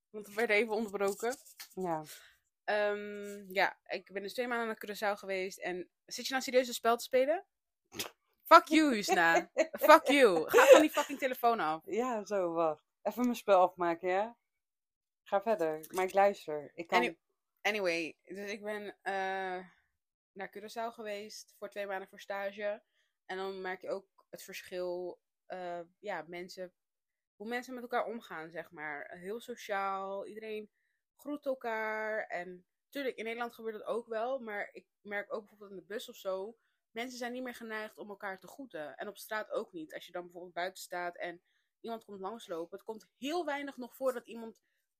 Want 0.09 0.27
we 0.27 0.33
werden 0.33 0.55
even 0.55 0.73
onderbroken. 0.73 1.35
Ja. 1.73 2.03
Ehm, 2.63 3.53
ja, 3.53 3.79
ik 3.87 4.11
ben 4.11 4.21
dus 4.21 4.33
twee 4.33 4.47
maanden 4.47 4.67
naar 4.67 4.85
Curaçao 5.15 5.19
geweest. 5.19 5.57
En 5.57 5.89
zit 6.05 6.25
je 6.25 6.31
nou 6.31 6.43
serieus 6.43 6.67
een 6.67 6.73
spel 6.73 6.97
te 6.97 7.03
spelen? 7.03 7.45
Fuck 8.43 8.67
you, 8.67 8.93
Husna. 8.95 9.51
Fuck 9.89 10.07
you. 10.07 10.49
Ga 10.49 10.65
van 10.65 10.81
die 10.81 10.89
fucking 10.89 11.19
telefoon 11.19 11.59
af. 11.59 11.81
ja, 11.85 12.25
zo, 12.25 12.51
wacht. 12.53 12.85
Even 13.01 13.23
mijn 13.23 13.35
spel 13.35 13.59
afmaken, 13.61 14.09
ja? 14.09 14.37
Ga 15.23 15.41
verder. 15.41 15.85
Maar 15.89 16.03
ik 16.03 16.13
luister. 16.13 16.71
Ik 16.73 16.87
kan... 16.87 16.97
Any- 16.99 17.17
Anyway, 17.61 18.17
dus 18.23 18.51
ik 18.51 18.61
ben 18.63 18.97
eh, 19.01 19.65
naar 20.31 20.49
Curaçao 20.57 20.93
geweest 20.93 21.55
voor 21.57 21.69
twee 21.69 21.87
maanden 21.87 22.07
voor 22.07 22.19
stage. 22.19 22.83
En 23.25 23.37
dan 23.37 23.61
merk 23.61 23.81
je 23.81 23.89
ook 23.89 24.25
het 24.29 24.43
verschil, 24.43 25.19
eh, 25.45 25.79
ja, 25.99 26.23
mensen, 26.27 26.73
hoe 27.37 27.47
mensen 27.47 27.73
met 27.73 27.83
elkaar 27.83 28.05
omgaan, 28.05 28.49
zeg 28.51 28.71
maar. 28.71 29.09
Heel 29.17 29.39
sociaal, 29.39 30.25
iedereen 30.25 30.69
groet 31.15 31.45
elkaar. 31.45 32.27
En 32.27 32.65
natuurlijk, 32.85 33.15
in 33.15 33.23
Nederland 33.23 33.53
gebeurt 33.53 33.77
dat 33.77 33.87
ook 33.87 34.07
wel, 34.07 34.39
maar 34.39 34.69
ik 34.71 34.85
merk 35.01 35.33
ook 35.33 35.39
bijvoorbeeld 35.39 35.71
in 35.71 35.77
de 35.77 35.93
bus 35.93 36.09
of 36.09 36.15
zo, 36.15 36.57
mensen 36.91 37.17
zijn 37.17 37.31
niet 37.31 37.43
meer 37.43 37.55
geneigd 37.55 37.97
om 37.97 38.09
elkaar 38.09 38.39
te 38.39 38.47
groeten. 38.47 38.95
En 38.95 39.07
op 39.07 39.17
straat 39.17 39.49
ook 39.49 39.73
niet. 39.73 39.93
Als 39.93 40.05
je 40.05 40.11
dan 40.11 40.23
bijvoorbeeld 40.23 40.53
buiten 40.53 40.83
staat 40.83 41.17
en 41.17 41.41
iemand 41.79 42.05
komt 42.05 42.19
langslopen, 42.19 42.77
het 42.77 42.85
komt 42.85 43.07
heel 43.17 43.45
weinig 43.45 43.77
nog 43.77 43.95
voor 43.95 44.13
dat 44.13 44.27
iemand 44.27 44.55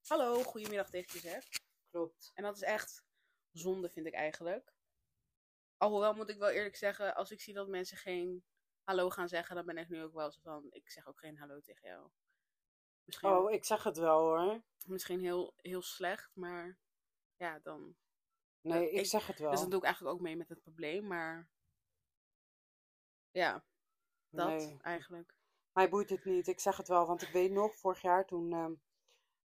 hallo, 0.07 0.43
goedemiddag 0.43 0.89
tegen 0.89 1.13
je 1.13 1.27
zegt. 1.27 1.65
Klopt. 1.89 2.31
En 2.33 2.43
dat 2.43 2.55
is 2.55 2.61
echt 2.61 3.03
zonde, 3.51 3.89
vind 3.89 4.07
ik 4.07 4.13
eigenlijk. 4.13 4.73
Alhoewel 5.77 6.13
moet 6.13 6.29
ik 6.29 6.37
wel 6.37 6.49
eerlijk 6.49 6.75
zeggen, 6.75 7.15
als 7.15 7.31
ik 7.31 7.41
zie 7.41 7.53
dat 7.53 7.67
mensen 7.67 7.97
geen 7.97 8.45
hallo 8.83 9.09
gaan 9.09 9.27
zeggen, 9.27 9.55
dan 9.55 9.65
ben 9.65 9.77
ik 9.77 9.89
nu 9.89 10.03
ook 10.03 10.13
wel 10.13 10.31
zo 10.31 10.39
van, 10.41 10.67
ik 10.69 10.89
zeg 10.89 11.07
ook 11.07 11.19
geen 11.19 11.37
hallo 11.37 11.59
tegen 11.59 11.89
jou. 11.89 12.09
Misschien, 13.07 13.29
Oh, 13.29 13.51
ik 13.51 13.65
zeg 13.65 13.83
het 13.83 13.97
wel 13.97 14.19
hoor. 14.19 14.61
misschien 14.85 15.19
heel, 15.19 15.53
heel 15.57 15.81
slecht, 15.81 16.35
maar 16.35 16.77
ja, 17.37 17.59
dan. 17.59 17.95
Nee, 18.61 18.91
ik- 18.91 18.99
ik 18.99 19.05
zeg 19.05 19.27
het 19.27 19.39
wel. 19.39 19.51
Dus 19.51 19.59
dan 19.59 19.69
doe 19.69 19.79
ik 19.79 19.85
eigenlijk 19.85 20.15
ook 20.15 20.21
mee 20.21 20.35
met 20.35 20.49
het 20.49 20.61
probleem, 20.61 21.07
maar. 21.07 21.47
Ja, 23.31 23.63
dat 24.29 24.47
Nee. 24.47 24.77
eigenlijk. 24.81 25.35
Mij 25.73 25.89
boeit 25.89 26.09
het 26.09 26.25
niet. 26.25 26.47
Ik 26.47 26.59
zeg 26.59 26.77
het 26.77 26.87
wel, 26.87 27.05
want 27.07 27.21
ik 27.21 27.29
weet 27.29 27.51
nog, 27.51 27.75
vorig 27.75 28.01
jaar 28.01 28.25
toen 28.25 28.53
ehm, 28.53 28.73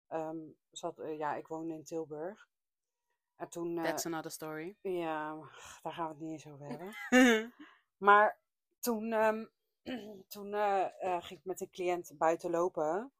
ehm, 0.06 0.38
zat, 0.70 0.98
eh, 0.98 1.18
ja, 1.18 1.34
ik 1.34 1.46
woonde 1.46 1.74
in 1.74 1.84
Tilburg. 1.84 2.48
En 3.36 3.48
toen, 3.48 3.78
eh, 3.78 3.84
That's 3.84 4.06
another 4.06 4.30
story. 4.30 4.76
ja, 4.80 5.34
daar 5.82 5.92
gaan 5.92 6.04
we 6.06 6.12
het 6.12 6.20
niet 6.20 6.30
eens 6.32 6.46
over 6.46 6.66
hebben. 6.66 6.94
Maar 7.96 8.38
toen, 8.78 9.12
ehm, 9.12 9.46
toen 10.34 10.54
eh, 10.54 11.22
ging 11.22 11.40
ik 11.40 11.44
met 11.44 11.60
een 11.60 11.70
cliënt 11.70 12.12
buiten 12.18 12.50
lopen. 12.50 13.12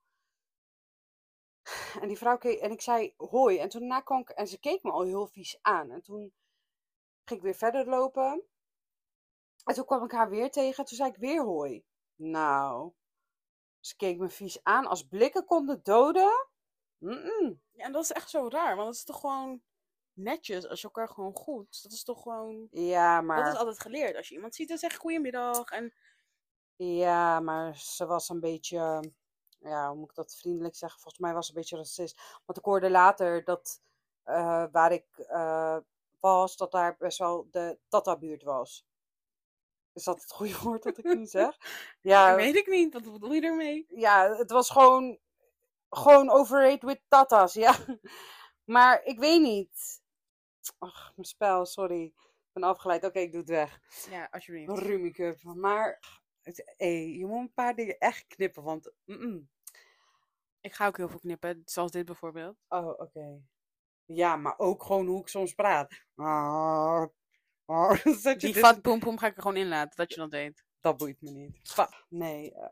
En 2.00 2.08
die 2.08 2.18
vrouw 2.18 2.38
keek, 2.38 2.58
en 2.60 2.70
ik 2.70 2.80
zei 2.80 3.14
hoi. 3.16 3.58
En 3.58 3.68
toen 3.68 3.80
daarna 3.80 4.00
kwam 4.00 4.20
ik, 4.20 4.28
en 4.28 4.46
ze 4.46 4.58
keek 4.58 4.82
me 4.82 4.90
al 4.90 5.02
heel 5.02 5.26
vies 5.26 5.58
aan. 5.62 5.90
En 5.90 6.02
toen 6.02 6.32
ging 7.24 7.38
ik 7.38 7.42
weer 7.42 7.54
verder 7.54 7.86
lopen. 7.86 8.42
En 9.64 9.74
toen 9.74 9.84
kwam 9.84 10.04
ik 10.04 10.12
haar 10.12 10.30
weer 10.30 10.50
tegen. 10.50 10.84
Toen 10.84 10.96
zei 10.96 11.10
ik 11.10 11.16
weer 11.16 11.42
hoi. 11.42 11.84
Nou, 12.14 12.92
ze 13.80 13.96
keek 13.96 14.18
me 14.18 14.28
vies 14.28 14.64
aan. 14.64 14.86
Als 14.86 15.06
blikken 15.06 15.44
konden 15.44 15.80
doden. 15.82 16.48
Ja, 17.70 17.84
en 17.84 17.92
dat 17.92 18.02
is 18.02 18.12
echt 18.12 18.30
zo 18.30 18.48
raar, 18.48 18.76
want 18.76 18.88
het 18.88 18.96
is 18.96 19.04
toch 19.04 19.20
gewoon 19.20 19.62
netjes 20.12 20.68
als 20.68 20.80
je 20.80 20.86
elkaar 20.86 21.08
gewoon 21.08 21.34
goed. 21.34 21.82
Dat 21.82 21.92
is 21.92 22.04
toch 22.04 22.22
gewoon. 22.22 22.68
Ja, 22.70 23.20
maar... 23.20 23.44
Dat 23.44 23.52
is 23.52 23.58
altijd 23.58 23.80
geleerd. 23.80 24.16
Als 24.16 24.28
je 24.28 24.34
iemand 24.34 24.54
ziet, 24.54 24.68
dan 24.68 24.78
zeg 24.78 24.92
je 24.92 24.98
goedemiddag. 24.98 25.70
En 25.70 25.94
Ja, 26.76 27.40
maar 27.40 27.76
ze 27.76 28.06
was 28.06 28.28
een 28.28 28.40
beetje, 28.40 29.12
ja, 29.60 29.88
hoe 29.88 29.98
moet 29.98 30.10
ik 30.10 30.16
dat 30.16 30.36
vriendelijk 30.36 30.76
zeggen? 30.76 31.00
Volgens 31.00 31.22
mij 31.22 31.34
was 31.34 31.46
ze 31.46 31.52
een 31.52 31.58
beetje 31.58 31.76
racist. 31.76 32.20
Want 32.44 32.58
ik 32.58 32.64
hoorde 32.64 32.90
later 32.90 33.44
dat 33.44 33.82
eh, 34.22 34.64
waar 34.72 34.92
ik 34.92 35.06
eh, 35.18 35.76
was, 36.20 36.56
dat 36.56 36.72
daar 36.72 36.96
best 36.98 37.18
wel 37.18 37.48
de 37.50 37.78
Tata-buurt 37.88 38.42
was. 38.42 38.86
Is 39.92 40.04
dat 40.04 40.20
het 40.20 40.30
goede 40.32 40.58
woord 40.58 40.82
dat 40.82 40.98
ik 40.98 41.04
nu 41.04 41.26
zeg? 41.40 41.56
Ja, 42.00 42.34
weet 42.36 42.56
ik 42.56 42.66
niet, 42.66 42.92
wat 42.92 43.12
bedoel 43.12 43.32
je 43.32 43.42
ermee? 43.42 43.86
ja, 43.88 44.36
het 44.36 44.50
was 44.50 44.70
gewoon, 44.70 45.18
gewoon 45.90 46.30
overrated 46.30 46.82
with 46.82 47.00
Tata's, 47.08 47.54
ja. 47.54 47.76
Maar 48.64 49.02
ik 49.04 49.18
weet 49.18 49.40
niet. 49.40 50.02
Ach, 50.78 51.12
mijn 51.16 51.28
spel, 51.28 51.66
sorry. 51.66 52.04
Ik 52.04 52.52
ben 52.52 52.62
afgeleid. 52.62 53.04
Oké, 53.04 53.18
ik 53.18 53.32
doe 53.32 53.40
het 53.40 53.50
weg. 53.50 53.80
Ja, 54.10 54.28
alsjeblieft. 54.30 54.78
Rummikub. 54.78 55.42
Maar 55.42 56.19
het, 56.42 56.72
hey, 56.76 57.08
je 57.08 57.26
moet 57.26 57.38
een 57.40 57.52
paar 57.52 57.74
dingen 57.74 57.98
echt 57.98 58.26
knippen, 58.26 58.62
want... 58.62 58.92
Ik 60.60 60.72
ga 60.74 60.86
ook 60.86 60.96
heel 60.96 61.08
veel 61.08 61.18
knippen, 61.18 61.62
zoals 61.64 61.90
dit 61.90 62.04
bijvoorbeeld. 62.04 62.56
Oh, 62.68 62.88
oké. 62.88 63.40
Ja, 64.04 64.36
maar 64.36 64.58
ook 64.58 64.82
gewoon 64.82 65.06
hoe 65.06 65.20
ik 65.20 65.28
soms 65.28 65.54
praat. 65.54 66.04
Ah, 66.14 67.06
ah, 67.64 68.04
Die 68.38 68.52
dit- 68.52 68.82
poem 68.82 68.98
poem 68.98 69.18
ga 69.18 69.26
ik 69.26 69.36
er 69.36 69.42
gewoon 69.42 69.56
in 69.56 69.68
laten, 69.68 69.96
dat 69.96 70.12
je 70.14 70.20
dat 70.20 70.30
weet. 70.30 70.64
Dat 70.80 70.96
boeit 70.96 71.20
me 71.20 71.30
niet. 71.30 71.58
Nee, 72.08 72.54
eh, 72.54 72.68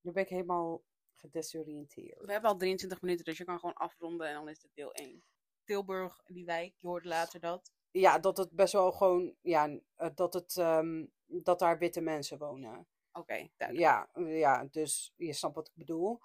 nu 0.00 0.12
ben 0.12 0.22
ik 0.22 0.28
helemaal 0.28 0.82
gedesoriënteerd. 1.12 2.20
We 2.20 2.32
hebben 2.32 2.50
al 2.50 2.56
23 2.56 3.00
minuten, 3.00 3.24
dus 3.24 3.38
je 3.38 3.44
kan 3.44 3.58
gewoon 3.58 3.74
afronden 3.74 4.28
en 4.28 4.34
dan 4.34 4.48
is 4.48 4.60
dit 4.60 4.70
deel 4.74 4.92
1. 4.92 5.22
Tilburg, 5.64 6.22
die 6.26 6.44
wijk, 6.44 6.74
je 6.78 6.86
hoorde 6.86 7.08
later 7.08 7.40
dat. 7.40 7.72
Ja, 7.90 8.18
dat 8.18 8.36
het 8.36 8.50
best 8.50 8.72
wel 8.72 8.92
gewoon... 8.92 9.34
Ja, 9.40 9.78
eh, 9.96 10.08
dat, 10.14 10.34
het, 10.34 10.56
ehm, 10.56 11.04
dat 11.42 11.58
daar 11.58 11.78
witte 11.78 12.00
mensen 12.00 12.38
wonen. 12.38 12.86
Oké. 13.12 13.48
Ja, 13.72 14.08
ja, 14.14 14.64
dus 14.70 15.12
je 15.16 15.32
snapt 15.32 15.54
wat 15.54 15.66
ik 15.68 15.74
bedoel. 15.74 16.20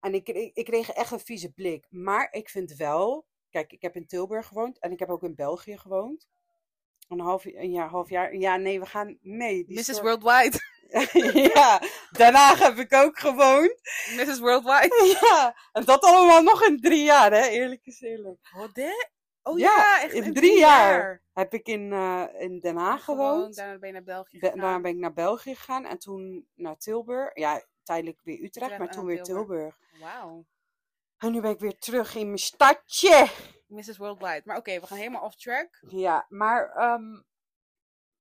En 0.00 0.14
ik, 0.14 0.28
ik, 0.28 0.56
ik 0.56 0.64
kreeg 0.64 0.90
echt 0.90 1.10
een 1.10 1.20
vieze 1.20 1.52
blik. 1.52 1.86
Maar 1.90 2.32
ik 2.32 2.48
vind 2.48 2.74
wel... 2.74 3.26
Kijk, 3.50 3.72
ik 3.72 3.82
heb 3.82 3.96
in 3.96 4.06
Tilburg 4.06 4.46
gewoond 4.46 4.78
en 4.78 4.92
ik 4.92 4.98
heb 4.98 5.08
ook 5.08 5.22
in 5.22 5.34
België 5.34 5.78
gewoond. 5.78 6.28
Een 7.08 7.20
half 7.20 7.44
een 7.44 7.70
jaar, 7.70 7.88
half 7.88 8.08
jaar. 8.08 8.34
Ja, 8.36 8.56
nee, 8.56 8.80
we 8.80 8.86
gaan... 8.86 9.18
Die 9.20 9.64
Mrs. 9.68 9.82
story- 9.84 10.02
Worldwide. 10.02 10.58
ja, 11.54 11.82
daarna 12.10 12.56
heb 12.56 12.76
ik 12.78 12.94
ook 12.94 13.18
gewoond. 13.18 13.74
Mrs. 14.16 14.38
Worldwide. 14.38 15.16
Ja, 15.20 15.56
en 15.72 15.84
dat 15.84 16.02
allemaal 16.02 16.42
nog 16.42 16.62
in 16.64 16.80
drie 16.80 17.04
jaar, 17.04 17.32
hè? 17.32 17.46
Eerlijk 17.46 17.86
is 17.86 18.00
eerlijk. 18.00 18.48
Wat 18.56 18.74
dit? 18.74 19.10
Oh 19.42 19.58
Ja, 19.58 19.76
ja, 19.76 20.02
echt 20.02 20.12
in 20.14 20.32
drie 20.34 20.58
jaar. 20.58 21.22
Heb 21.32 21.54
ik 21.54 21.66
in, 21.66 21.92
eh, 21.92 22.26
in 22.38 22.60
Den 22.60 22.76
Haag 22.76 23.04
gewoond. 23.04 23.56
Daarna 23.56 23.78
ben 23.78 23.88
je 23.88 23.94
naar 23.94 24.02
België 24.04 24.38
Be- 24.38 24.46
gegaan. 24.46 24.60
daarna 24.60 24.80
ben 24.80 24.90
ik 24.90 24.96
naar 24.96 25.12
België 25.12 25.54
gegaan 25.54 25.84
en 25.84 25.98
toen 25.98 26.48
naar 26.54 26.76
Tilburg. 26.76 27.34
Ja, 27.34 27.64
tijdelijk 27.82 28.20
weer 28.22 28.34
Utrecht, 28.34 28.56
Utrecht 28.56 28.78
maar 28.78 28.88
en 28.88 28.94
toen 28.94 29.04
weer 29.06 29.22
Tilburg. 29.22 29.76
Tilburg. 29.90 30.12
Wauw. 30.14 30.44
En 31.18 31.32
nu 31.32 31.40
ben 31.40 31.50
ik 31.50 31.60
weer 31.60 31.78
terug 31.78 32.14
in 32.14 32.26
mijn 32.26 32.38
stadje. 32.38 33.28
Mrs. 33.66 33.96
Worldwide. 33.96 34.42
Maar 34.44 34.56
oké, 34.56 34.80
we 34.80 34.86
gaan 34.86 34.98
helemaal 34.98 35.22
off 35.22 35.36
track. 35.36 35.78
Ja, 35.88 36.26
maar, 36.28 36.70
ehm, 36.70 37.20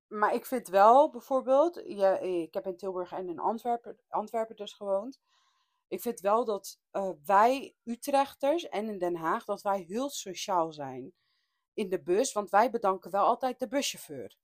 maar 0.08 0.34
ik 0.34 0.46
vind 0.46 0.68
wel 0.68 1.10
bijvoorbeeld, 1.10 1.82
ja, 1.86 2.18
ik 2.18 2.54
heb 2.54 2.66
in 2.66 2.78
Tilburg 2.78 3.12
en 3.12 3.30
in 3.30 3.40
Antwerpen, 3.40 3.98
Antwerpen 4.10 4.56
dus 4.56 4.74
gewoond. 4.74 5.20
Ik 5.92 6.02
vind 6.02 6.20
wel 6.20 6.46
dat 6.46 6.80
eh, 6.92 7.10
wij 7.26 7.76
Utrechters 7.84 8.70
en 8.70 8.88
in 8.90 8.98
Den 9.00 9.16
Haag, 9.16 9.46
dat 9.46 9.62
wij 9.62 9.82
heel 9.82 10.10
sociaal 10.10 10.72
zijn 10.74 11.14
in 11.74 11.90
de 11.90 12.02
bus. 12.02 12.34
Want 12.34 12.50
wij 12.50 12.70
bedanken 12.72 13.12
wel 13.12 13.26
altijd 13.26 13.60
de 13.60 13.68
buschauffeur. 13.68 14.38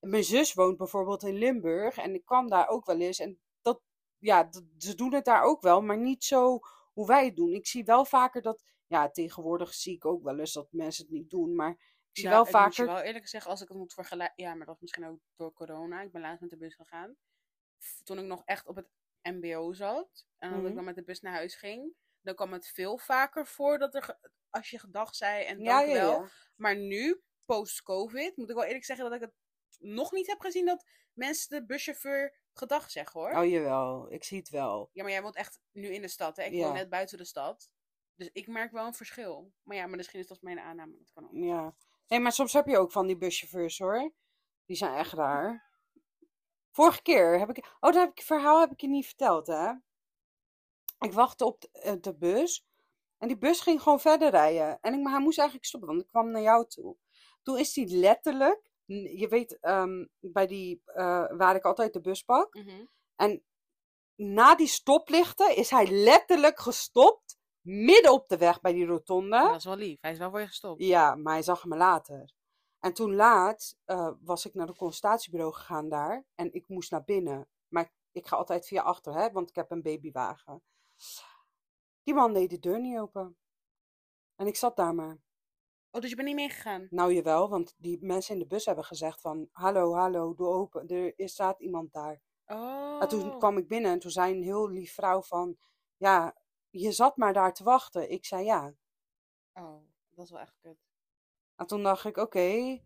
En 0.00 0.08
mijn 0.10 0.24
zus 0.24 0.54
woont 0.54 0.76
bijvoorbeeld 0.76 1.22
in 1.22 1.34
Limburg 1.34 1.96
en 1.96 2.14
ik 2.14 2.24
kwam 2.24 2.48
daar 2.48 2.68
ook 2.68 2.86
wel 2.86 3.00
eens. 3.00 3.18
En 3.18 3.40
dat, 3.62 3.82
ja, 4.18 4.44
dat- 4.44 4.64
ze 4.78 4.94
doen 4.94 5.12
het 5.14 5.24
daar 5.24 5.42
ook 5.42 5.62
wel, 5.62 5.82
maar 5.82 5.98
niet 5.98 6.24
zo 6.24 6.58
hoe 6.92 7.06
wij 7.06 7.24
het 7.24 7.36
doen. 7.36 7.52
Ik 7.52 7.66
zie 7.66 7.84
wel 7.84 8.04
vaker 8.04 8.42
dat, 8.42 8.62
ja, 8.86 9.10
tegenwoordig 9.10 9.74
zie 9.74 9.94
ik 9.94 10.04
ook 10.04 10.22
wel 10.22 10.38
eens 10.38 10.52
dat 10.52 10.68
mensen 10.72 11.04
het 11.04 11.12
niet 11.12 11.30
doen, 11.30 11.54
maar 11.54 11.70
ik 11.70 11.78
zie 12.12 12.24
Ja, 12.24 12.30
wel 12.30 12.46
ik 12.46 12.52
moet 12.52 12.60
je 12.60 12.82
vaker. 12.82 12.86
wel 12.86 13.00
eerlijk 13.02 13.28
zeggen, 13.28 13.50
als 13.50 13.60
ik 13.62 13.68
het 13.68 13.76
moet 13.76 13.92
vergelijken. 13.94 14.44
Ja, 14.44 14.54
maar 14.54 14.66
dat 14.66 14.74
is 14.74 14.80
misschien 14.80 15.06
ook 15.06 15.18
door 15.36 15.52
corona. 15.52 16.00
Ik 16.02 16.12
ben 16.12 16.20
laatst 16.20 16.40
met 16.40 16.50
de 16.50 16.56
bus 16.56 16.74
gegaan. 16.74 17.16
Toen 18.04 18.18
ik 18.18 18.24
nog 18.24 18.42
echt 18.44 18.66
op 18.66 18.76
het 18.76 18.88
MBO 19.22 19.72
zat. 19.72 20.26
En 20.38 20.50
dat 20.50 20.58
Mhm. 20.58 20.68
ik 20.68 20.74
dan 20.74 20.84
met 20.84 20.94
de 20.94 21.04
bus 21.04 21.20
naar 21.20 21.32
huis 21.32 21.54
ging. 21.54 21.94
Dan 22.20 22.34
kwam 22.34 22.52
het 22.52 22.68
veel 22.68 22.98
vaker 22.98 23.46
voor 23.46 23.78
dat 23.78 23.94
er. 23.94 24.18
Als 24.50 24.70
je 24.70 24.78
gedag 24.78 25.14
zei 25.14 25.44
en 25.44 25.60
Ja, 25.60 25.78
dank 25.78 25.88
ja, 25.88 25.94
wel. 25.94 26.10
ja. 26.22 26.28
Maar 26.56 26.76
nu, 26.76 27.22
post-COVID, 27.44 28.36
moet 28.36 28.48
ik 28.50 28.54
wel 28.56 28.64
eerlijk 28.64 28.84
zeggen 28.84 29.04
dat 29.04 29.14
ik 29.14 29.20
het 29.20 29.34
nog 29.78 30.12
niet 30.12 30.26
heb 30.26 30.40
gezien 30.40 30.66
dat 30.66 30.84
mensen 31.12 31.60
de 31.60 31.66
buschauffeur 31.66 32.38
gedag 32.52 32.90
zeggen 32.90 33.20
hoor. 33.20 33.30
Oh 33.30 33.46
jawel, 33.50 34.12
ik 34.12 34.24
zie 34.24 34.38
het 34.38 34.48
wel. 34.48 34.90
Ja, 34.92 35.02
maar 35.02 35.12
jij 35.12 35.22
woont 35.22 35.36
echt 35.36 35.60
nu 35.72 35.88
in 35.88 36.02
de 36.02 36.08
stad, 36.08 36.36
hè? 36.36 36.42
Ik 36.42 36.62
woon 36.62 36.72
net 36.74 36.88
buiten 36.88 37.18
de 37.18 37.24
stad. 37.24 37.70
Dus 38.14 38.30
ik 38.32 38.46
merk 38.46 38.72
wel 38.72 38.86
een 38.86 38.94
verschil. 38.94 39.52
Maar 39.62 39.76
ja, 39.76 39.86
maar 39.86 39.96
misschien 39.96 40.20
is 40.20 40.26
dat 40.26 40.42
mijn 40.42 40.58
aanname. 40.58 40.96
Dat 40.98 41.10
kan 41.12 41.24
ook. 41.24 41.30
Ja. 41.32 41.74
Nee, 42.06 42.20
maar 42.20 42.32
soms 42.32 42.52
heb 42.52 42.66
je 42.66 42.78
ook 42.78 42.92
van 42.92 43.06
die 43.06 43.16
buschauffeurs 43.16 43.78
hoor. 43.78 44.12
Die 44.64 44.76
zijn 44.76 44.94
echt 44.94 45.12
raar. 45.12 45.67
Vorige 46.78 47.02
keer 47.02 47.38
heb 47.38 47.50
ik. 47.50 47.64
Oh, 47.80 47.92
dat 47.92 47.94
heb 47.94 48.10
ik, 48.10 48.22
verhaal 48.22 48.60
heb 48.60 48.70
ik 48.72 48.80
je 48.80 48.88
niet 48.88 49.06
verteld, 49.06 49.46
hè? 49.46 49.70
Ik 50.98 51.12
wachtte 51.12 51.44
op 51.44 51.60
de, 51.60 51.68
eh, 51.72 51.92
de 52.00 52.14
bus. 52.14 52.66
En 53.18 53.28
die 53.28 53.38
bus 53.38 53.60
ging 53.60 53.82
gewoon 53.82 54.00
verder 54.00 54.30
rijden. 54.30 54.78
En 54.80 54.94
ik, 54.94 55.00
maar 55.00 55.12
hij 55.12 55.20
moest 55.22 55.38
eigenlijk 55.38 55.68
stoppen, 55.68 55.88
want 55.88 56.02
ik 56.02 56.08
kwam 56.08 56.30
naar 56.30 56.42
jou 56.42 56.66
toe. 56.66 56.96
Toen 57.42 57.58
is 57.58 57.74
hij 57.74 57.84
letterlijk. 57.86 58.70
Je 59.16 59.26
weet, 59.28 59.58
ehm, 59.60 60.06
bij 60.20 60.46
die. 60.46 60.82
eh, 60.84 61.24
waar 61.36 61.54
ik 61.54 61.64
altijd 61.64 61.92
de 61.92 62.00
bus 62.00 62.22
pak. 62.22 62.54
Mhm. 62.54 62.84
En 63.16 63.42
na 64.14 64.54
die 64.54 64.66
stoplichten 64.66 65.56
is 65.56 65.70
hij 65.70 65.86
letterlijk 65.90 66.60
gestopt. 66.60 67.38
Midden 67.60 68.12
op 68.12 68.28
de 68.28 68.36
weg 68.36 68.60
bij 68.60 68.72
die 68.72 68.86
rotonde. 68.86 69.38
Dat 69.42 69.56
is 69.56 69.64
wel 69.64 69.76
lief. 69.76 69.98
Hij 70.00 70.12
is 70.12 70.18
wel 70.18 70.30
voor 70.30 70.40
je 70.40 70.46
gestopt. 70.46 70.82
Ja, 70.84 71.14
maar 71.14 71.32
hij 71.32 71.42
zag 71.42 71.64
me 71.64 71.76
later. 71.76 72.32
En 72.78 72.92
toen 72.92 73.14
laat 73.14 73.76
eh, 73.84 74.10
was 74.20 74.46
ik 74.46 74.54
naar 74.54 74.66
het 74.66 74.76
consultatiebureau 74.76 75.52
gegaan 75.52 75.88
daar. 75.88 76.24
En 76.34 76.52
ik 76.52 76.68
moest 76.68 76.90
naar 76.90 77.04
binnen. 77.04 77.48
Maar 77.68 77.82
ik, 77.82 77.92
ik 78.12 78.26
ga 78.26 78.36
altijd 78.36 78.66
via 78.66 78.82
achter, 78.82 79.14
hè, 79.14 79.30
want 79.30 79.48
ik 79.48 79.56
heb 79.56 79.70
een 79.70 79.82
babywagen. 79.82 80.62
Die 82.02 82.14
man 82.14 82.32
deed 82.32 82.50
de 82.50 82.58
deur 82.58 82.80
niet 82.80 82.98
open. 82.98 83.36
En 84.34 84.46
ik 84.46 84.56
zat 84.56 84.76
daar 84.76 84.94
maar. 84.94 85.18
Oh, 85.90 86.00
dus 86.00 86.10
je 86.10 86.16
bent 86.16 86.28
niet 86.28 86.36
meegegaan? 86.36 86.86
Nou 86.90 87.12
jawel, 87.12 87.48
want 87.48 87.74
die 87.76 87.98
mensen 88.00 88.34
in 88.34 88.40
de 88.40 88.46
bus 88.46 88.64
hebben 88.64 88.84
gezegd 88.84 89.20
van... 89.20 89.48
Hallo, 89.52 89.94
hallo, 89.94 90.34
doe 90.34 90.46
open. 90.46 90.88
Er 91.16 91.28
staat 91.28 91.60
iemand 91.60 91.92
daar. 91.92 92.20
Oh. 92.46 93.02
En 93.02 93.08
toen 93.08 93.38
kwam 93.38 93.58
ik 93.58 93.68
binnen 93.68 93.90
en 93.90 93.98
toen 93.98 94.10
zei 94.10 94.34
een 94.34 94.42
heel 94.42 94.68
lief 94.68 94.94
vrouw 94.94 95.22
van... 95.22 95.56
Ja, 95.96 96.36
je 96.70 96.92
zat 96.92 97.16
maar 97.16 97.32
daar 97.32 97.54
te 97.54 97.64
wachten. 97.64 98.10
Ik 98.10 98.24
zei 98.24 98.44
ja. 98.44 98.74
Oh, 99.52 99.82
dat 100.10 100.24
is 100.24 100.30
wel 100.30 100.40
echt 100.40 100.56
kut. 100.60 100.87
En 101.58 101.66
toen 101.66 101.82
dacht 101.82 102.04
ik, 102.04 102.16
oké. 102.16 102.80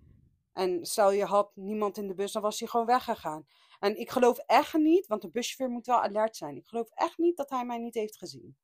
En 0.52 0.86
stel 0.86 1.10
je 1.10 1.24
had 1.24 1.56
niemand 1.56 1.96
in 1.96 2.06
de 2.06 2.14
bus, 2.14 2.32
dan 2.32 2.42
was 2.42 2.58
hij 2.58 2.68
gewoon 2.68 2.86
weggegaan. 2.86 3.46
En 3.78 3.96
ik 3.96 4.10
geloof 4.10 4.38
echt 4.38 4.74
niet, 4.74 5.06
want 5.06 5.22
de 5.22 5.30
buschauffeur 5.30 5.68
moet 5.68 5.86
wel 5.86 6.02
alert 6.02 6.36
zijn. 6.36 6.56
Ik 6.56 6.66
geloof 6.66 6.90
echt 6.90 7.18
niet 7.18 7.36
dat 7.36 7.50
hij 7.50 7.64
mij 7.64 7.78
niet 7.78 7.94
heeft 7.94 8.18
gezien. 8.18 8.56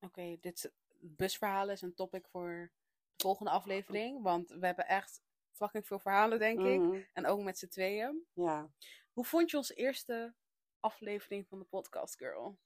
Oké, 0.00 0.36
dit 0.40 0.72
busverhalen 1.00 1.74
is 1.74 1.82
een 1.82 1.94
topic 1.94 2.26
voor 2.28 2.72
de 3.16 3.22
volgende 3.22 3.50
aflevering. 3.50 4.22
Want 4.22 4.48
we 4.50 4.66
hebben 4.66 4.86
echt 4.88 5.22
fucking 5.50 5.86
veel 5.86 5.98
verhalen, 5.98 6.38
denk 6.38 6.60
ik. 6.60 6.80
Mhm, 6.80 7.00
En 7.12 7.26
ook 7.26 7.40
met 7.40 7.58
z'n 7.58 7.68
tweeën. 7.68 8.26
Ja. 8.32 8.70
Hoe 9.12 9.24
vond 9.24 9.50
je 9.50 9.56
onze 9.56 9.74
eerste 9.74 10.34
aflevering 10.80 11.48
van 11.48 11.58
de 11.58 11.64
podcast, 11.64 12.16
girl? 12.16 12.58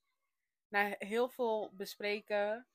Na 0.69 0.95
heel 0.99 1.29
veel 1.29 1.71
bespreken. 1.73 2.67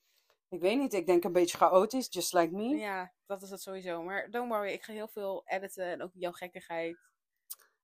Ik 0.50 0.60
weet 0.62 0.78
niet, 0.78 0.94
ik 0.94 1.06
denk 1.06 1.24
een 1.24 1.32
beetje 1.34 1.58
chaotisch, 1.58 2.08
just 2.10 2.34
like 2.34 2.54
me. 2.54 2.76
Ja, 2.78 3.14
dat 3.26 3.42
is 3.42 3.50
het 3.50 3.62
sowieso. 3.62 4.04
Maar 4.04 4.32
don't 4.32 4.50
worry, 4.52 4.72
ik 4.72 4.84
ga 4.84 4.94
heel 4.94 5.08
veel 5.08 5.42
editen. 5.46 5.86
En 5.86 6.02
ook 6.02 6.12
jouw 6.14 6.32
gekkigheid. 6.32 6.98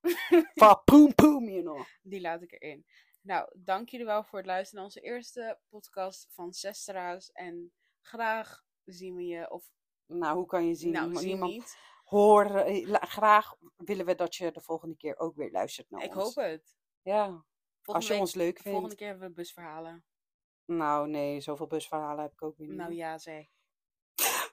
Va 0.56 0.74
poem 0.76 1.16
poem, 1.16 1.50
you 1.50 1.62
know. 1.62 1.86
Die 2.02 2.22
laat 2.22 2.42
ik 2.42 2.52
erin. 2.52 2.86
Nou, 3.22 3.50
dank 3.58 3.90
jullie 3.90 4.06
wel 4.06 4.24
voor 4.24 4.38
het 4.38 4.48
luisteren 4.48 4.76
naar 4.76 4.84
onze 4.86 5.00
eerste 5.02 5.60
podcast 5.70 6.28
van 6.32 6.54
Sestra's. 6.54 7.32
En 7.32 7.72
graag 8.02 8.64
zien 8.84 9.16
we 9.16 9.26
je, 9.26 9.52
of 9.52 9.70
Nou, 10.06 10.36
hoe 10.38 10.46
kan 10.46 10.68
je 10.68 10.76
zien? 10.76 10.92
nou, 10.92 11.04
Niemand- 11.04 11.24
zie 11.24 11.32
niemand 11.34 11.52
niet. 11.54 11.78
horen. 12.04 12.66
Eh, 12.66 13.02
Graag 13.02 13.56
willen 13.76 14.06
we 14.06 14.16
dat 14.16 14.36
je 14.36 14.52
de 14.52 14.62
volgende 14.62 14.96
keer 14.98 15.18
ook 15.18 15.36
weer 15.36 15.52
luistert 15.52 15.90
naar 15.90 16.04
Ik 16.04 16.16
ons. 16.16 16.24
hoop 16.36 16.46
het. 16.46 16.76
Ja, 17.02 17.26
Volgende, 17.26 17.46
als 17.86 18.04
je 18.06 18.12
week- 18.12 18.22
ons 18.22 18.34
leuk 18.34 18.54
vindt. 18.60 18.70
volgende 18.70 18.96
keer 18.96 19.08
hebben 19.08 19.28
we 19.28 19.34
busverhalen. 19.34 20.06
Nou, 20.66 21.08
nee, 21.08 21.42
zoveel 21.42 21.68
busverhalen 21.68 22.24
heb 22.24 22.32
ik 22.32 22.42
ook 22.42 22.58
weer 22.58 22.68
niet. 22.68 22.78
Nou 22.78 22.94
ja, 22.94 23.18
zeg. 23.18 23.46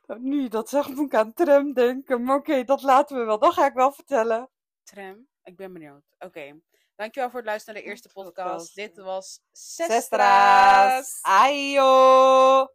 Nou, 0.06 0.20
Nu, 0.20 0.48
dat 0.48 0.68
zegt 0.68 0.88
moet 0.88 1.06
ik 1.06 1.14
aan 1.14 1.32
tram 1.32 1.72
denken. 1.72 2.22
Maar 2.22 2.36
oké, 2.36 2.64
dat 2.64 2.82
laten 2.82 3.16
we 3.18 3.24
wel. 3.24 3.38
Dat 3.38 3.52
ga 3.52 3.66
ik 3.66 3.74
wel 3.74 3.92
vertellen. 3.92 4.50
Tram, 4.82 5.26
ik 5.42 5.56
ben 5.56 5.72
benieuwd. 5.72 6.04
Oké. 6.18 6.60
Dankjewel 6.96 7.30
voor 7.30 7.38
het 7.38 7.48
luisteren 7.48 7.74
naar 7.74 7.82
de 7.82 7.90
eerste 7.90 8.08
podcast. 8.08 8.48
Podcast. 8.48 8.74
Dit 8.74 8.96
was 8.96 9.40
Sestra's. 9.52 9.94
Sestra's. 9.96 11.18
Ayo. 11.22 12.68